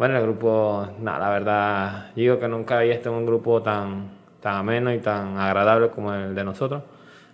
Bueno, 0.00 0.16
el 0.16 0.22
grupo, 0.22 0.86
nada, 1.02 1.18
la 1.18 1.28
verdad, 1.28 2.06
digo 2.16 2.38
que 2.38 2.48
nunca 2.48 2.78
había 2.78 2.94
estado 2.94 3.16
en 3.16 3.20
un 3.20 3.26
grupo 3.26 3.60
tan, 3.60 4.08
tan 4.40 4.54
ameno 4.54 4.94
y 4.94 4.98
tan 4.98 5.36
agradable 5.36 5.90
como 5.90 6.14
el 6.14 6.34
de 6.34 6.42
nosotros. 6.42 6.82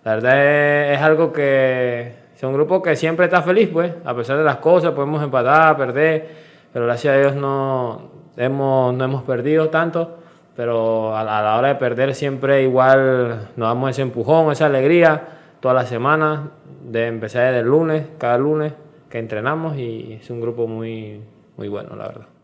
La 0.03 0.17
verdad 0.17 0.93
es, 0.93 1.01
algo 1.01 1.33
que 1.33 2.13
es 2.35 2.43
un 2.43 2.55
grupo 2.55 2.83
que 2.83 2.97
siempre 2.97 3.27
está 3.27 3.41
feliz, 3.43 3.71
pues, 3.73 3.93
a 4.05 4.17
pesar 4.17 4.37
de 4.39 4.43
las 4.43 4.57
cosas, 4.57 4.91
podemos 4.95 5.23
empatar, 5.23 5.77
perder, 5.77 6.29
pero 6.73 6.87
gracias 6.87 7.15
a 7.15 7.19
Dios 7.19 7.37
no 7.37 8.11
hemos, 8.37 8.93
no 8.95 9.05
hemos 9.05 9.23
perdido 9.23 9.69
tanto, 9.69 10.17
pero 10.57 11.17
a, 11.17 11.23
la 11.23 11.57
hora 11.57 11.69
de 11.69 11.77
perder 11.77 12.17
siempre 12.17 12.65
igual 12.65 13.51
nos 13.55 13.69
damos 13.69 13.91
ese 13.91 14.03
empujón, 14.03 14.51
esa 14.51 14.67
alegría, 14.67 15.23
todas 15.61 15.77
las 15.77 15.89
semanas, 15.89 16.41
de 16.83 17.07
empezar 17.07 17.45
desde 17.45 17.61
el 17.61 17.67
lunes, 17.67 18.09
cada 18.19 18.37
lunes 18.39 18.73
que 19.09 19.21
entrenamos 19.21 19.77
y 19.77 20.15
es 20.21 20.29
un 20.31 20.41
grupo 20.41 20.67
muy, 20.67 21.21
muy 21.57 21.69
bueno, 21.69 21.95
la 21.95 22.09
verdad. 22.09 22.36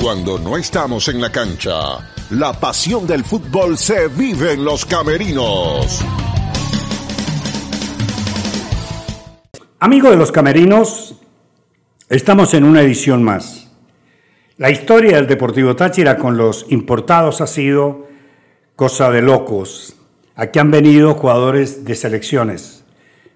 Cuando 0.00 0.38
no 0.38 0.56
estamos 0.56 1.08
en 1.08 1.20
la 1.20 1.30
cancha, 1.30 1.74
la 2.30 2.54
pasión 2.58 3.06
del 3.06 3.22
fútbol 3.22 3.76
se 3.76 4.08
vive 4.08 4.54
en 4.54 4.64
los 4.64 4.86
camerinos. 4.86 6.02
Amigos 9.78 10.10
de 10.12 10.16
los 10.16 10.32
camerinos, 10.32 11.16
estamos 12.08 12.54
en 12.54 12.64
una 12.64 12.80
edición 12.80 13.22
más. 13.22 13.70
La 14.56 14.70
historia 14.70 15.16
del 15.16 15.26
Deportivo 15.26 15.76
Táchira 15.76 16.16
con 16.16 16.38
los 16.38 16.64
importados 16.70 17.42
ha 17.42 17.46
sido 17.46 18.08
cosa 18.76 19.10
de 19.10 19.20
locos. 19.20 19.96
Aquí 20.34 20.58
han 20.58 20.70
venido 20.70 21.12
jugadores 21.12 21.84
de 21.84 21.94
selecciones, 21.94 22.84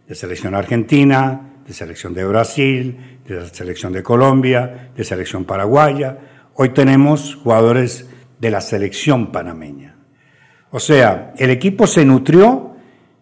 de 0.09 0.15
selección 0.15 0.55
argentina, 0.55 1.57
de 1.67 1.75
selección 1.75 2.15
de 2.15 2.25
Brasil, 2.25 3.21
de 3.29 3.51
selección 3.51 3.93
de 3.93 4.03
Colombia, 4.03 4.93
de 4.97 5.05
selección 5.05 5.45
paraguaya, 5.45 6.31
Hoy 6.57 6.69
tenemos 6.69 7.35
jugadores 7.35 8.09
de 8.39 8.51
la 8.53 8.61
selección 8.61 9.33
panameña. 9.33 9.97
O 10.71 10.79
sea, 10.79 11.35
el 11.37 11.51
equipo 11.51 11.89
se 11.89 12.05
nutrió 12.05 12.77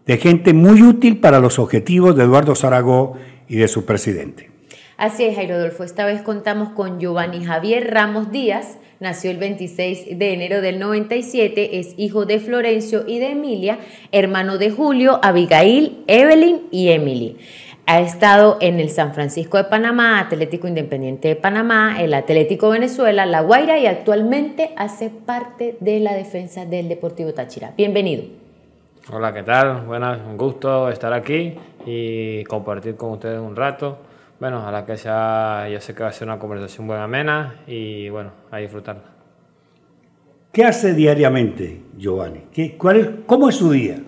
de 0.04 0.18
gente 0.18 0.52
muy 0.52 0.82
útil 0.82 1.18
para 1.18 1.40
los 1.40 1.58
objetivos 1.58 2.14
de 2.14 2.24
Eduardo 2.24 2.54
Zaragoza 2.54 3.18
y 3.48 3.56
de 3.56 3.68
su 3.68 3.86
presidente. 3.86 4.50
Así 4.98 5.24
es, 5.24 5.34
Jairo 5.34 5.54
Adolfo. 5.54 5.82
Esta 5.82 6.04
vez 6.04 6.20
contamos 6.20 6.70
con 6.70 7.00
Giovanni 7.00 7.42
Javier 7.42 7.90
Ramos 7.90 8.30
Díaz. 8.30 8.76
Nació 9.00 9.30
el 9.30 9.38
26 9.38 10.18
de 10.18 10.32
enero 10.34 10.60
del 10.60 10.78
97, 10.78 11.80
es 11.80 11.94
hijo 11.96 12.26
de 12.26 12.38
Florencio 12.38 13.04
y 13.08 13.18
de 13.18 13.30
Emilia, 13.30 13.78
hermano 14.12 14.58
de 14.58 14.70
Julio, 14.70 15.18
Abigail, 15.22 16.04
Evelyn 16.06 16.68
y 16.70 16.90
Emily. 16.90 17.38
Ha 17.92 18.00
estado 18.00 18.56
en 18.62 18.80
el 18.80 18.88
San 18.88 19.12
Francisco 19.12 19.58
de 19.58 19.64
Panamá, 19.64 20.18
Atlético 20.18 20.66
Independiente 20.66 21.28
de 21.28 21.36
Panamá, 21.36 22.00
el 22.00 22.14
Atlético 22.14 22.70
Venezuela, 22.70 23.26
La 23.26 23.42
Guaira 23.42 23.78
y 23.78 23.86
actualmente 23.86 24.70
hace 24.78 25.10
parte 25.10 25.76
de 25.78 26.00
la 26.00 26.14
defensa 26.14 26.64
del 26.64 26.88
Deportivo 26.88 27.34
Táchira. 27.34 27.74
Bienvenido. 27.76 28.24
Hola, 29.12 29.34
¿qué 29.34 29.42
tal? 29.42 29.82
Buenas, 29.82 30.20
un 30.26 30.38
gusto 30.38 30.88
estar 30.88 31.12
aquí 31.12 31.52
y 31.84 32.42
compartir 32.44 32.96
con 32.96 33.10
ustedes 33.10 33.38
un 33.38 33.54
rato. 33.54 33.98
Bueno, 34.40 34.66
a 34.66 34.72
la 34.72 34.86
que 34.86 34.96
sea, 34.96 35.68
yo 35.70 35.78
sé 35.78 35.94
que 35.94 36.02
va 36.02 36.08
a 36.08 36.12
ser 36.12 36.28
una 36.28 36.38
conversación 36.38 36.86
buena, 36.86 37.04
amena 37.04 37.56
y 37.66 38.08
bueno, 38.08 38.30
a 38.50 38.56
disfrutarla. 38.56 39.02
¿Qué 40.50 40.64
hace 40.64 40.94
diariamente, 40.94 41.82
Giovanni? 41.98 42.44
¿Qué, 42.54 42.74
cuál 42.74 42.96
es, 42.96 43.08
¿Cómo 43.26 43.50
es 43.50 43.56
su 43.56 43.70
día? 43.70 43.98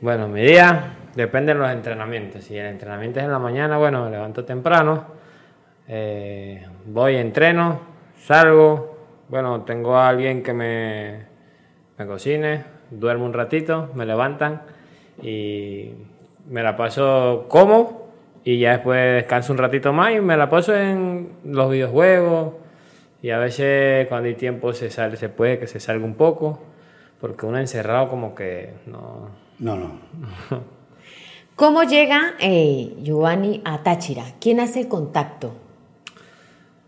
Bueno, 0.00 0.26
mi 0.26 0.40
día 0.40 0.96
Depende 1.14 1.52
de 1.52 1.58
los 1.58 1.70
entrenamientos. 1.70 2.44
Si 2.44 2.56
el 2.56 2.66
entrenamiento 2.66 3.20
es 3.20 3.26
en 3.26 3.32
la 3.32 3.38
mañana, 3.38 3.76
bueno, 3.76 4.04
me 4.04 4.10
levanto 4.10 4.44
temprano, 4.44 5.04
eh, 5.88 6.66
voy, 6.86 7.16
entreno, 7.16 7.80
salgo, 8.16 8.96
bueno, 9.28 9.62
tengo 9.62 9.96
a 9.96 10.08
alguien 10.08 10.42
que 10.42 10.52
me, 10.52 11.26
me 11.98 12.06
cocine, 12.06 12.64
duermo 12.90 13.24
un 13.26 13.32
ratito, 13.32 13.90
me 13.94 14.06
levantan 14.06 14.62
y 15.22 15.90
me 16.48 16.62
la 16.62 16.76
paso 16.76 17.46
como 17.48 18.10
y 18.44 18.58
ya 18.58 18.72
después 18.72 19.14
descanso 19.14 19.52
un 19.52 19.58
ratito 19.58 19.92
más 19.92 20.14
y 20.14 20.20
me 20.20 20.36
la 20.36 20.48
paso 20.48 20.74
en 20.74 21.32
los 21.44 21.70
videojuegos 21.70 22.54
y 23.22 23.30
a 23.30 23.38
veces 23.38 24.08
cuando 24.08 24.28
hay 24.28 24.34
tiempo 24.34 24.72
se 24.72 24.90
sale, 24.90 25.16
se 25.16 25.28
puede 25.28 25.58
que 25.58 25.66
se 25.66 25.78
salga 25.78 26.04
un 26.04 26.14
poco 26.14 26.60
porque 27.20 27.46
uno 27.46 27.58
encerrado 27.58 28.08
como 28.08 28.34
que 28.34 28.74
no. 28.86 29.28
No, 29.60 29.76
no. 29.76 30.00
¿Cómo 31.62 31.84
llega 31.84 32.34
eh, 32.40 32.92
Giovanni 33.04 33.62
a 33.64 33.84
Táchira? 33.84 34.24
¿Quién 34.40 34.58
hace 34.58 34.80
el 34.80 34.88
contacto? 34.88 35.52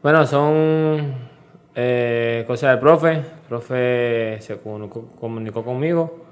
Bueno, 0.03 0.27
son 0.27 1.15
eh, 1.77 2.43
cosas 2.45 2.71
del 2.71 2.81
profe. 2.81 3.13
El 3.13 3.23
profe 3.49 4.39
se 4.41 4.59
comunicó, 4.59 5.65
conmigo 5.65 6.25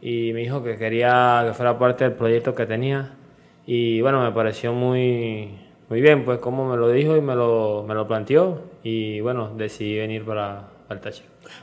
y 0.00 0.32
me 0.32 0.40
dijo 0.40 0.64
que 0.64 0.78
quería 0.78 1.44
que 1.46 1.52
fuera 1.52 1.78
parte 1.78 2.04
del 2.04 2.14
proyecto 2.14 2.54
que 2.54 2.64
tenía. 2.64 3.14
Y 3.66 4.00
bueno, 4.00 4.22
me 4.22 4.32
pareció 4.32 4.72
muy, 4.72 5.50
muy 5.90 6.00
bien, 6.00 6.24
pues 6.24 6.38
como 6.38 6.66
me 6.66 6.78
lo 6.78 6.88
dijo 6.88 7.14
y 7.14 7.20
me 7.20 7.34
lo, 7.34 7.84
me 7.86 7.92
lo 7.92 8.08
planteó. 8.08 8.62
Y 8.82 9.20
bueno, 9.20 9.50
decidí 9.54 9.98
venir 9.98 10.24
para, 10.24 10.70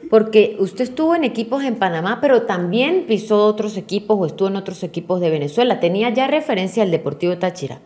Porque 0.10 0.56
usted 0.60 0.84
estuvo 0.84 1.16
en 1.16 1.24
equipos 1.24 1.64
en 1.64 1.76
Panamá, 1.76 2.20
pero 2.22 2.44
también 2.44 3.06
pisó 3.08 3.46
otros 3.46 3.78
equipos 3.78 4.18
o 4.20 4.26
estuvo 4.26 4.48
en 4.48 4.56
otros 4.56 4.84
equipos 4.84 5.20
de 5.22 5.30
Venezuela. 5.30 5.80
¿Tenía 5.80 6.10
ya 6.10 6.28
referencia 6.28 6.84
al 6.84 6.92
Deportivo 6.92 7.38
Táchira? 7.38 7.80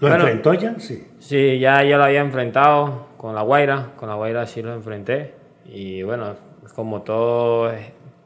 ¿Lo 0.00 0.14
enfrentó 0.14 0.54
ya? 0.54 0.78
Sí. 0.78 1.04
Sí, 1.18 1.58
ya, 1.58 1.82
ya 1.82 1.98
lo 1.98 2.04
había 2.04 2.20
enfrentado 2.20 3.08
con 3.16 3.34
La 3.34 3.42
Guaira. 3.42 3.92
Con 3.96 4.08
La 4.08 4.14
Guaira 4.14 4.46
sí 4.46 4.62
lo 4.62 4.72
enfrenté. 4.72 5.34
Y 5.66 6.02
bueno, 6.02 6.36
como 6.74 7.02
todo, 7.02 7.70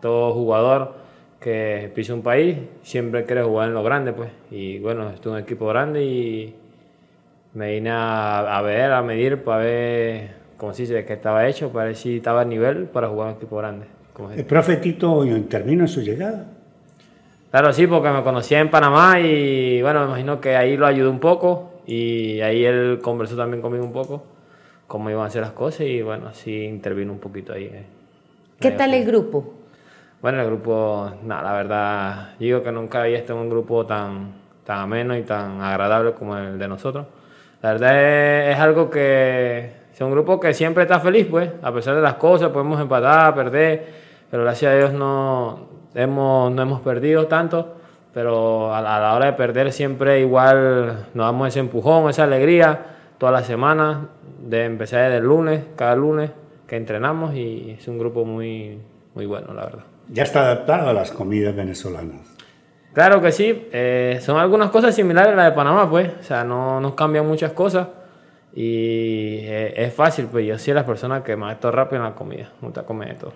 todo 0.00 0.32
jugador 0.34 0.94
que 1.40 1.90
pisa 1.94 2.14
un 2.14 2.22
país, 2.22 2.56
siempre 2.82 3.24
quiere 3.24 3.42
jugar 3.42 3.68
en 3.68 3.74
lo 3.74 3.82
grande, 3.82 4.12
pues. 4.12 4.30
Y 4.50 4.78
bueno, 4.78 5.10
estuve 5.10 5.32
en 5.32 5.36
un 5.38 5.42
equipo 5.42 5.66
grande 5.66 6.04
y 6.04 6.54
me 7.54 7.72
vine 7.72 7.90
a, 7.90 8.56
a 8.56 8.62
ver, 8.62 8.92
a 8.92 9.02
medir 9.02 9.42
para 9.42 9.64
ver 9.64 10.41
como 10.62 10.72
si 10.72 10.82
dice, 10.82 11.04
que 11.04 11.14
estaba 11.14 11.48
hecho 11.48 11.72
para 11.72 11.86
ver 11.86 11.96
si 11.96 12.18
estaba 12.18 12.42
a 12.42 12.44
nivel 12.44 12.84
para 12.84 13.08
jugar 13.08 13.26
en 13.26 13.32
un 13.32 13.38
equipo 13.38 13.56
grande. 13.56 13.86
¿El 14.36 14.44
profe 14.44 14.76
Tito 14.76 15.24
intervino 15.24 15.82
en 15.82 15.88
su 15.88 16.02
llegada? 16.02 16.46
Claro, 17.50 17.72
sí, 17.72 17.88
porque 17.88 18.10
me 18.10 18.22
conocía 18.22 18.60
en 18.60 18.70
Panamá 18.70 19.18
y 19.18 19.82
bueno, 19.82 20.02
me 20.02 20.06
imagino 20.06 20.40
que 20.40 20.54
ahí 20.54 20.76
lo 20.76 20.86
ayudó 20.86 21.10
un 21.10 21.18
poco 21.18 21.80
y 21.84 22.40
ahí 22.42 22.64
él 22.64 23.00
conversó 23.02 23.34
también 23.34 23.60
conmigo 23.60 23.84
un 23.84 23.92
poco 23.92 24.22
cómo 24.86 25.10
iban 25.10 25.24
a 25.24 25.26
hacer 25.26 25.42
las 25.42 25.50
cosas 25.50 25.80
y 25.80 26.00
bueno, 26.00 26.32
sí 26.32 26.62
intervino 26.62 27.12
un 27.12 27.18
poquito 27.18 27.54
ahí. 27.54 27.64
Eh. 27.64 27.84
¿Qué 28.60 28.70
tal 28.70 28.94
el 28.94 29.04
grupo? 29.04 29.54
Bueno, 30.20 30.42
el 30.42 30.46
grupo, 30.46 31.10
nada, 31.24 31.42
la 31.42 31.52
verdad, 31.54 32.34
digo 32.38 32.62
que 32.62 32.70
nunca 32.70 33.02
había 33.02 33.18
estado 33.18 33.40
en 33.40 33.46
un 33.46 33.50
grupo 33.50 33.84
tan, 33.84 34.32
tan 34.64 34.78
ameno 34.78 35.18
y 35.18 35.24
tan 35.24 35.60
agradable 35.60 36.12
como 36.12 36.38
el 36.38 36.56
de 36.56 36.68
nosotros. 36.68 37.04
La 37.62 37.72
verdad 37.72 38.48
es 38.52 38.58
algo 38.60 38.90
que 38.90 39.81
es 39.92 40.00
un 40.00 40.10
grupo 40.10 40.40
que 40.40 40.54
siempre 40.54 40.84
está 40.84 41.00
feliz, 41.00 41.26
pues, 41.30 41.50
a 41.62 41.72
pesar 41.72 41.94
de 41.94 42.00
las 42.00 42.14
cosas, 42.14 42.48
podemos 42.48 42.80
empatar, 42.80 43.34
perder, 43.34 43.86
pero 44.30 44.42
gracias 44.42 44.72
a 44.72 44.76
Dios 44.76 44.92
no 44.92 45.68
hemos, 45.94 46.50
no 46.50 46.62
hemos 46.62 46.80
perdido 46.80 47.26
tanto, 47.26 47.74
pero 48.14 48.74
a, 48.74 48.80
la 48.80 49.14
hora 49.14 49.26
de 49.26 49.32
perder 49.34 49.70
siempre 49.72 50.20
igual 50.20 51.08
nos 51.12 51.26
damos 51.26 51.48
ese 51.48 51.60
empujón, 51.60 52.08
esa 52.08 52.24
alegría, 52.24 52.86
todas 53.18 53.34
las 53.34 53.46
semanas, 53.46 53.98
de 54.40 54.64
empezar 54.64 55.04
desde 55.04 55.18
el 55.18 55.24
lunes, 55.24 55.62
cada 55.76 55.94
lunes 55.94 56.30
que 56.66 56.76
entrenamos 56.76 57.34
y 57.34 57.76
es 57.78 57.86
un 57.86 57.98
grupo 57.98 58.24
muy, 58.24 58.78
muy 59.14 59.26
bueno, 59.26 59.52
la 59.52 59.64
verdad. 59.64 59.84
Ya 60.08 60.22
está 60.22 60.40
adaptado 60.40 60.88
a 60.88 60.92
las 60.94 61.12
comidas 61.12 61.54
venezolanas. 61.54 62.34
Claro 62.94 63.20
que 63.22 63.30
sí, 63.30 63.68
eh, 63.72 64.18
son 64.22 64.38
algunas 64.38 64.70
cosas 64.70 64.94
similares 64.94 65.32
a 65.32 65.36
las 65.36 65.46
de 65.46 65.52
Panamá, 65.52 65.88
pues, 65.88 66.10
o 66.20 66.22
sea, 66.22 66.44
no 66.44 66.80
nos 66.80 66.94
cambian 66.94 67.26
muchas 67.26 67.52
cosas 67.52 67.88
y 68.54 69.38
eh, 69.40 69.74
es 69.76 69.94
fácil, 69.94 70.26
pues 70.26 70.46
yo 70.46 70.58
soy 70.58 70.74
la 70.74 70.84
persona 70.84 71.24
que 71.24 71.36
más 71.36 71.58
todo 71.58 71.72
rápido 71.72 72.02
en 72.02 72.10
la 72.10 72.14
comida, 72.14 72.50
me 72.60 72.68
gusta 72.68 72.82
comer 72.82 73.16
todo. 73.18 73.32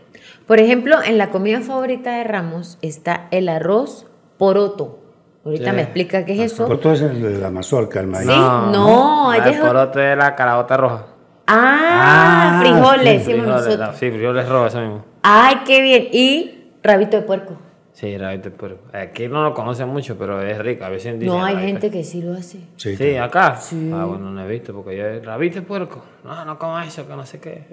Por 0.46 0.60
ejemplo, 0.60 0.96
en 1.02 1.16
la 1.16 1.30
comida 1.30 1.60
favorita 1.60 2.18
de 2.18 2.24
Ramos 2.24 2.78
está 2.82 3.28
el 3.30 3.48
arroz 3.48 4.06
poroto. 4.38 4.98
Ahorita 5.44 5.72
me 5.72 5.82
explica 5.82 6.24
qué 6.24 6.32
es 6.32 6.52
eso. 6.52 6.66
Poroto 6.66 6.92
es 6.92 7.00
el 7.00 7.22
de 7.22 7.38
la 7.38 7.50
mazorca, 7.50 8.00
el 8.00 8.08
maíz. 8.08 8.28
Sí, 8.28 8.36
no, 8.36 9.32
el 9.32 9.58
poroto 9.58 10.00
es 10.00 10.18
la 10.18 10.34
carabota 10.34 10.76
roja. 10.76 11.06
Ah, 11.46 12.58
ah 12.58 12.60
frijoles, 12.60 13.24
sí, 13.24 13.32
frijoles, 13.32 13.78
sí, 13.94 14.10
frijoles 14.10 14.48
rojos, 14.48 14.74
eso 14.74 14.80
mismo. 14.80 15.04
Ay, 15.22 15.60
qué 15.64 15.80
bien. 15.80 16.08
Y 16.12 16.72
rabito 16.82 17.16
de 17.16 17.22
puerco. 17.22 17.56
Sí, 17.96 18.18
rabito 18.18 18.50
de 18.50 18.56
puerco. 18.56 18.82
Aquí 18.92 19.26
no 19.26 19.42
lo 19.42 19.54
conocen 19.54 19.88
mucho, 19.88 20.18
pero 20.18 20.42
es 20.42 20.58
rico. 20.58 20.84
A 20.84 20.90
veces 20.90 21.18
dicen, 21.18 21.34
No, 21.34 21.42
hay 21.42 21.56
gente 21.56 21.90
que 21.90 22.04
sí 22.04 22.20
lo 22.20 22.34
hace. 22.34 22.60
Sí, 22.76 23.16
acá. 23.16 23.56
Sí. 23.56 23.90
Ah, 23.90 24.04
bueno, 24.04 24.30
no 24.30 24.44
he 24.44 24.46
visto, 24.46 24.74
porque 24.74 24.98
yo, 24.98 25.24
rabito 25.24 25.60
de 25.60 25.62
puerco. 25.62 26.04
No, 26.22 26.44
no 26.44 26.58
como 26.58 26.78
eso, 26.78 27.08
que 27.08 27.16
no 27.16 27.24
sé 27.24 27.40
qué. 27.40 27.64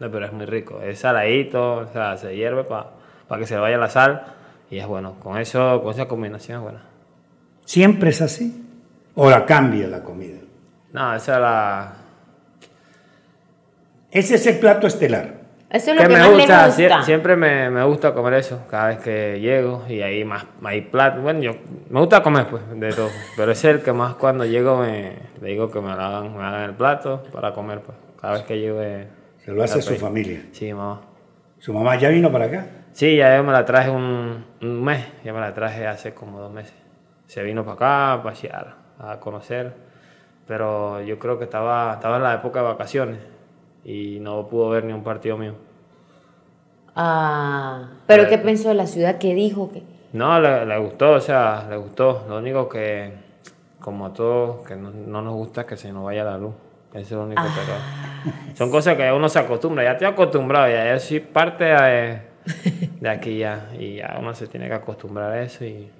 No, 0.00 0.10
pero 0.10 0.26
es 0.26 0.32
muy 0.32 0.46
rico. 0.46 0.82
Es 0.82 0.98
saladito, 0.98 1.74
o 1.76 1.86
sea, 1.92 2.16
se 2.16 2.34
hierve 2.34 2.64
para 2.64 2.90
que 3.38 3.46
se 3.46 3.56
vaya 3.56 3.78
la 3.78 3.88
sal. 3.88 4.24
Y 4.68 4.78
es 4.78 4.86
bueno. 4.88 5.14
Con 5.20 5.38
eso, 5.38 5.80
con 5.80 5.94
esa 5.94 6.08
combinación 6.08 6.58
es 6.58 6.62
buena. 6.64 6.82
¿Siempre 7.64 8.10
es 8.10 8.20
así? 8.20 8.66
¿O 9.14 9.30
la 9.30 9.46
cambia 9.46 9.86
la 9.86 10.02
comida? 10.02 10.40
No, 10.92 11.14
esa 11.14 11.34
es 11.34 11.40
la... 11.40 11.92
Ese 14.10 14.34
es 14.34 14.46
el 14.48 14.58
plato 14.58 14.88
estelar. 14.88 15.37
Eso 15.70 15.90
es 15.90 15.96
lo 15.96 16.02
que, 16.02 16.08
que 16.08 16.14
me 16.14 16.18
más 16.20 16.30
gusta, 16.30 16.62
le 16.62 16.66
gusta. 16.68 17.00
sie- 17.00 17.04
siempre 17.04 17.36
me, 17.36 17.68
me 17.70 17.84
gusta 17.84 18.14
comer 18.14 18.34
eso, 18.34 18.62
cada 18.70 18.88
vez 18.88 18.98
que 19.00 19.38
llego 19.40 19.84
y 19.88 20.00
ahí 20.00 20.24
más 20.24 20.46
hay 20.64 20.80
plato. 20.80 21.20
Bueno, 21.20 21.40
yo 21.40 21.52
me 21.90 22.00
gusta 22.00 22.22
comer 22.22 22.46
pues 22.46 22.62
de 22.74 22.90
todo, 22.92 23.10
pero 23.36 23.52
es 23.52 23.62
el 23.64 23.82
que 23.82 23.92
más 23.92 24.14
cuando 24.14 24.46
llego 24.46 24.78
me 24.78 25.12
le 25.42 25.48
digo 25.50 25.70
que 25.70 25.80
me 25.80 25.90
hagan, 25.92 26.34
me 26.36 26.42
hagan 26.42 26.62
el 26.62 26.74
plato 26.74 27.22
para 27.32 27.52
comer 27.52 27.80
pues. 27.80 27.98
Cada 28.20 28.34
vez 28.34 28.42
que 28.44 28.58
llego 28.58 28.80
Se 29.44 29.52
lo 29.52 29.62
hace 29.62 29.82
su 29.82 29.90
país. 29.90 30.00
familia. 30.00 30.40
Sí, 30.52 30.72
mamá. 30.72 31.02
¿Su 31.58 31.72
mamá 31.74 31.96
ya 31.96 32.08
vino 32.08 32.32
para 32.32 32.46
acá? 32.46 32.66
Sí, 32.92 33.16
ya 33.16 33.36
yo 33.36 33.44
me 33.44 33.52
la 33.52 33.64
traje 33.64 33.90
un, 33.90 34.44
un 34.62 34.84
mes, 34.84 35.06
ya 35.22 35.32
me 35.34 35.40
la 35.40 35.52
traje 35.52 35.86
hace 35.86 36.14
como 36.14 36.40
dos 36.40 36.50
meses. 36.52 36.74
Se 37.26 37.42
vino 37.42 37.62
para 37.64 37.74
acá 37.74 38.12
a 38.14 38.22
pasear, 38.22 38.74
a 38.98 39.20
conocer, 39.20 39.74
pero 40.46 41.02
yo 41.02 41.18
creo 41.18 41.38
que 41.38 41.44
estaba, 41.44 41.92
estaba 41.94 42.16
en 42.16 42.22
la 42.22 42.34
época 42.34 42.60
de 42.60 42.66
vacaciones 42.66 43.18
y 43.84 44.18
no 44.20 44.46
pudo 44.48 44.70
ver 44.70 44.84
ni 44.84 44.92
un 44.92 45.02
partido 45.02 45.36
mío. 45.36 45.54
Ah, 46.94 47.90
pero 48.06 48.28
¿qué 48.28 48.38
pensó 48.38 48.68
de 48.68 48.74
la 48.74 48.86
ciudad? 48.86 49.18
¿Qué 49.18 49.34
dijo? 49.34 49.70
que 49.72 49.82
No, 50.12 50.40
le, 50.40 50.66
le 50.66 50.78
gustó, 50.78 51.12
o 51.12 51.20
sea, 51.20 51.66
le 51.70 51.76
gustó. 51.76 52.24
Lo 52.28 52.38
único 52.38 52.68
que, 52.68 53.12
como 53.78 54.06
a 54.06 54.12
todos, 54.12 54.66
que 54.66 54.74
no, 54.74 54.90
no 54.90 55.22
nos 55.22 55.34
gusta 55.34 55.60
es 55.60 55.66
que 55.68 55.76
se 55.76 55.92
nos 55.92 56.04
vaya 56.04 56.24
la 56.24 56.36
luz. 56.38 56.54
Eso 56.92 57.00
es 57.00 57.10
lo 57.12 57.22
único 57.24 57.42
que 57.42 58.54
Son 58.56 58.70
cosas 58.70 58.96
que 58.96 59.12
uno 59.12 59.28
se 59.28 59.38
acostumbra. 59.38 59.84
Ya 59.84 59.92
estoy 59.92 60.08
acostumbrado, 60.08 60.68
ya 60.68 60.92
yo 60.92 60.98
soy 60.98 61.20
parte 61.20 61.64
de, 61.64 62.22
de 63.00 63.08
aquí 63.08 63.38
ya. 63.38 63.68
Y 63.78 63.96
ya 63.96 64.16
uno 64.18 64.34
se 64.34 64.46
tiene 64.46 64.68
que 64.68 64.74
acostumbrar 64.74 65.32
a 65.32 65.42
eso. 65.42 65.64
Y 65.64 65.90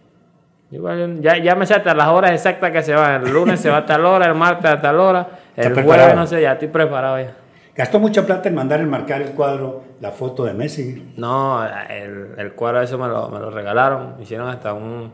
igual, 0.71 1.21
ya, 1.21 1.37
ya 1.37 1.55
me 1.55 1.67
sé 1.67 1.75
hasta 1.75 1.95
las 1.95 2.09
horas 2.09 2.33
exactas 2.33 2.73
que 2.73 2.83
se 2.83 2.95
van. 2.95 3.25
El 3.25 3.33
lunes 3.33 3.61
se 3.61 3.71
va 3.71 3.79
a 3.79 3.87
tal 3.87 4.05
hora, 4.07 4.27
el 4.27 4.35
martes 4.35 4.71
a 4.71 4.81
tal 4.81 4.99
hora, 4.99 5.29
¿Está 5.55 5.81
el 5.81 5.87
jueves 5.87 6.15
no 6.15 6.27
sé, 6.27 6.41
ya 6.41 6.53
estoy 6.53 6.69
preparado 6.69 7.21
ya. 7.21 7.35
Gastó 7.79 8.01
mucha 8.01 8.27
plata 8.27 8.49
en 8.49 8.57
mandar 8.57 8.81
enmarcar 8.81 9.23
el 9.23 9.31
cuadro, 9.35 9.83
la 10.01 10.11
foto 10.11 10.45
de 10.45 10.53
Messi. 10.53 11.13
No, 11.17 11.65
el, 11.65 12.35
el 12.37 12.53
cuadro 12.55 12.81
eso 12.83 12.99
me 12.99 13.07
lo, 13.07 13.29
me 13.29 13.39
lo 13.39 13.51
regalaron. 13.51 14.17
Hicieron 14.21 14.49
hasta 14.49 14.73
un, 14.75 15.13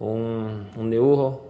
un, 0.00 0.70
un 0.74 0.90
dibujo 0.90 1.48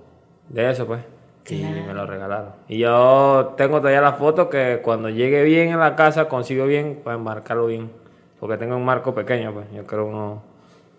de 0.49 0.69
eso, 0.69 0.85
pues. 0.85 1.01
Y 1.49 1.63
me 1.63 1.95
lo 1.95 2.07
regalaron. 2.07 2.55
Y 2.67 2.79
yo 2.79 3.55
tengo 3.57 3.79
todavía 3.79 4.01
la 4.01 4.15
foto 4.15 4.51
que 4.51 4.81
cuando 4.83 5.11
llegue 5.11 5.45
bien 5.45 5.69
en 5.69 5.79
la 5.79 5.95
casa, 5.95 6.29
consigo 6.29 6.67
bien, 6.67 7.03
pues 7.05 7.17
marcarlo 7.21 7.67
bien. 7.67 7.93
Porque 8.41 8.57
tengo 8.57 8.75
un 8.75 8.85
marco 8.85 9.15
pequeño, 9.15 9.53
pues. 9.53 9.67
Yo 9.73 9.87
creo 9.87 10.07
uno 10.07 10.43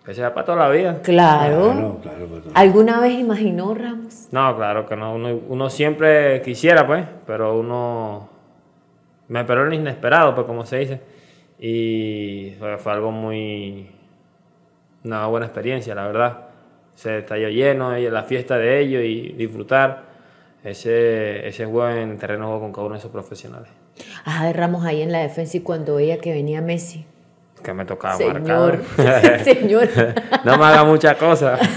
que 0.06 0.14
sea 0.14 0.32
para 0.32 0.46
toda 0.46 0.56
la 0.56 0.70
vida. 0.70 1.00
Claro. 1.02 1.72
Claro, 1.72 1.98
claro, 2.00 2.26
pues. 2.30 2.42
¿Alguna 2.54 2.98
vez 3.02 3.12
imaginó 3.18 3.74
Ramos? 3.74 4.28
No, 4.32 4.56
claro 4.56 4.86
que 4.86 4.96
no. 4.96 5.14
Uno, 5.14 5.38
uno 5.48 5.68
siempre 5.68 6.40
quisiera, 6.40 6.86
pues, 6.86 7.04
pero 7.26 7.58
uno 7.58 8.37
me 9.28 9.40
esperó 9.40 9.66
el 9.66 9.74
inesperado, 9.74 10.34
pues, 10.34 10.46
como 10.46 10.64
se 10.64 10.78
dice. 10.78 11.00
Y 11.58 12.54
fue, 12.58 12.78
fue 12.78 12.92
algo 12.92 13.10
muy. 13.10 13.90
Una 15.04 15.26
buena 15.26 15.46
experiencia, 15.46 15.94
la 15.94 16.06
verdad. 16.06 16.48
Se 16.94 17.18
estalló 17.18 17.48
lleno, 17.48 17.96
y 17.96 18.10
la 18.10 18.24
fiesta 18.24 18.58
de 18.58 18.80
ellos 18.80 19.02
y 19.04 19.32
disfrutar 19.34 20.02
ese, 20.64 21.46
ese 21.46 21.64
juego 21.64 21.88
en 21.88 22.18
terreno 22.18 22.46
juego 22.46 22.60
con 22.60 22.72
cada 22.72 22.86
uno 22.86 22.94
de 22.94 22.98
esos 22.98 23.12
profesionales. 23.12 23.70
Ah, 24.24 24.50
Ramos 24.52 24.84
ahí 24.84 25.02
en 25.02 25.12
la 25.12 25.20
defensa 25.20 25.56
y 25.56 25.60
cuando 25.60 25.96
veía 25.96 26.18
que 26.18 26.32
venía 26.32 26.60
Messi. 26.60 27.06
Que 27.62 27.72
me 27.72 27.84
tocaba 27.84 28.14
Señor, 28.14 28.78
marcar. 28.96 29.40
señor. 29.44 29.88
no 30.44 30.58
me 30.58 30.64
haga 30.64 30.84
muchas 30.84 31.16
cosas. 31.16 31.60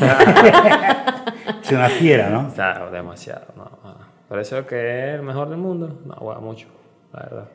Es 1.64 1.72
una 1.72 1.90
fiera, 1.90 2.30
¿no? 2.30 2.48
O 2.48 2.52
sea, 2.52 2.90
demasiado. 2.92 3.46
No, 3.56 3.64
no. 3.64 3.96
Por 4.28 4.40
eso 4.40 4.60
es 4.60 4.66
que 4.66 5.10
es 5.10 5.16
el 5.16 5.22
mejor 5.22 5.50
del 5.50 5.58
mundo. 5.58 6.00
No 6.06 6.16
juega 6.16 6.40
mucho, 6.40 6.68
la 7.14 7.20
verdad. 7.24 7.48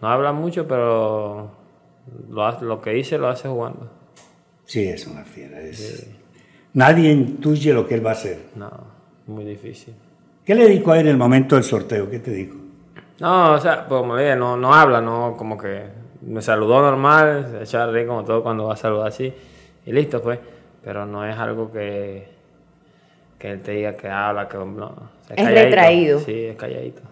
No 0.00 0.08
habla 0.08 0.32
mucho, 0.32 0.66
pero 0.66 1.50
lo, 2.30 2.46
hace- 2.46 2.64
lo 2.64 2.80
que 2.80 2.90
dice 2.90 3.18
lo 3.18 3.28
hace 3.28 3.48
jugando. 3.48 3.90
Sí, 4.64 4.86
es 4.88 5.06
una 5.06 5.24
fiera. 5.24 5.60
es- 5.60 6.08
Nadie 6.72 7.10
intuye 7.10 7.72
lo 7.74 7.86
que 7.86 7.94
él 7.94 8.04
va 8.06 8.10
a 8.10 8.14
hacer. 8.14 8.38
No, 8.54 8.70
muy 9.26 9.44
difícil. 9.44 9.94
¿Qué 10.44 10.54
le 10.54 10.68
dijo 10.68 10.92
a 10.92 10.96
él 11.00 11.06
en 11.06 11.12
el 11.12 11.16
momento 11.16 11.54
del 11.56 11.64
sorteo? 11.64 12.08
¿Qué 12.08 12.18
te 12.20 12.30
dijo? 12.30 12.56
No, 13.20 13.52
o 13.52 13.58
sea, 13.58 13.86
pues, 13.86 14.00
como 14.00 14.16
le 14.16 14.22
dije, 14.24 14.36
no, 14.36 14.56
no 14.56 14.72
habla, 14.72 15.00
no, 15.00 15.36
como 15.36 15.58
que 15.58 15.82
me 16.22 16.40
saludó 16.40 16.80
normal, 16.80 17.48
se 17.50 17.62
echa 17.64 17.84
a 17.84 17.86
reír 17.90 18.06
como 18.06 18.24
todo 18.24 18.42
cuando 18.42 18.66
va 18.66 18.74
a 18.74 18.76
saludar 18.76 19.08
así, 19.08 19.32
y 19.84 19.92
listo, 19.92 20.22
pues. 20.22 20.38
Pero 20.82 21.04
no 21.04 21.26
es 21.26 21.36
algo 21.36 21.70
que, 21.70 22.26
que 23.38 23.50
él 23.50 23.60
te 23.60 23.72
diga 23.72 23.94
que 23.96 24.08
habla, 24.08 24.48
que 24.48 24.56
no. 24.56 24.64
o 24.86 25.26
sea, 25.26 25.36
Es 25.36 25.46
retraído. 25.46 26.20
Sí, 26.20 26.44
es 26.46 26.56
calladito. 26.56 27.02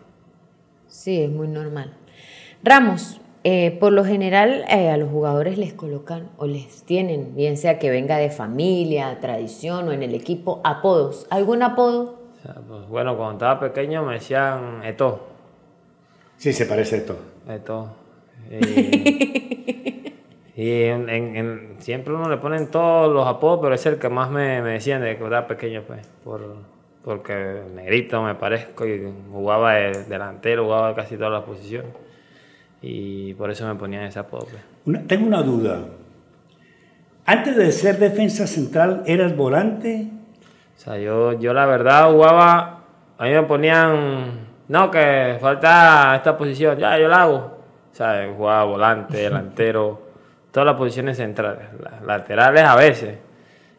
Sí, 0.89 1.21
es 1.23 1.31
muy 1.31 1.49
normal. 1.49 1.93
Ramos, 2.63 3.21
eh, 3.45 3.77
por 3.79 3.93
lo 3.93 4.05
general 4.05 4.65
eh, 4.69 4.91
a 4.91 4.97
los 4.97 5.11
jugadores 5.11 5.59
les 5.59 5.73
colocan 5.73 6.29
o 6.39 6.47
les 6.47 6.83
tienen, 6.83 7.35
bien 7.37 7.57
sea 7.57 7.79
que 7.79 7.91
venga 7.91 8.17
de 8.17 8.31
familia, 8.31 9.19
tradición 9.21 9.89
o 9.89 9.93
en 9.93 10.03
el 10.03 10.15
equipo, 10.15 10.61
apodos. 10.65 11.27
¿Algún 11.31 11.63
apodo? 11.63 12.17
Pues, 12.43 12.89
bueno, 12.89 13.17
cuando 13.17 13.35
estaba 13.35 13.61
pequeño 13.61 14.03
me 14.05 14.15
decían 14.15 14.83
Eto. 14.85 15.21
Sí, 16.37 16.53
se 16.53 16.67
parece 16.67 16.97
a 16.99 17.07
todo. 17.07 17.19
Eto. 17.49 17.89
Y, 18.51 20.15
y 20.63 20.83
en- 20.85 21.09
en- 21.09 21.37
en- 21.37 21.77
siempre 21.81 22.15
uno 22.15 22.29
le 22.29 22.39
ponen 22.39 22.69
todos 22.71 23.13
los 23.13 23.27
apodos, 23.27 23.61
pero 23.63 23.75
es 23.75 23.85
el 23.87 23.99
que 23.99 24.09
más 24.09 24.31
me, 24.31 24.63
me 24.63 24.71
decían 24.71 25.03
de 25.03 25.17
que 25.17 25.25
estaba 25.25 25.47
pequeño, 25.47 25.83
pues. 25.87 26.07
Por, 26.25 26.57
porque 27.09 27.63
negrito 27.75 28.23
me 28.23 28.35
parezco 28.35 28.87
y 28.87 29.11
jugaba 29.33 29.73
de 29.77 30.05
delantero, 30.05 30.65
jugaba 30.65 30.95
casi 30.95 31.17
todas 31.17 31.33
las 31.33 31.43
posiciones. 31.45 31.91
Y 32.83 33.33
por 33.33 33.51
eso 33.51 33.67
me 33.67 33.75
ponían 33.77 34.03
ese 34.03 34.19
apodo, 34.19 34.45
pues. 34.45 34.63
Una- 34.85 35.03
tengo 35.07 35.27
una 35.27 35.43
duda. 35.43 35.81
Antes 37.25 37.57
de 37.57 37.73
ser 37.73 37.99
defensa 37.99 38.47
central, 38.47 39.05
¿eras 39.07 39.35
volante? 39.35 40.09
O 40.77 40.79
sea, 40.79 40.99
yo, 40.99 41.33
yo 41.41 41.55
la 41.55 41.65
verdad 41.65 42.13
jugaba, 42.13 42.81
a 43.17 43.25
mí 43.25 43.31
me 43.31 43.43
ponían, 43.45 44.31
no, 44.69 44.91
que 44.91 45.39
falta 45.41 46.15
esta 46.15 46.37
posición, 46.37 46.77
ya, 46.79 46.99
yo 46.99 47.09
la 47.09 47.23
hago. 47.23 47.37
O 47.91 47.95
sea, 47.95 48.31
jugaba 48.37 48.65
volante, 48.65 49.17
delantero, 49.23 49.99
todas 50.53 50.67
las 50.67 50.77
posiciones 50.77 51.17
centrales, 51.17 51.69
las 51.83 52.03
laterales 52.03 52.65
a 52.65 52.77
veces. 52.77 53.19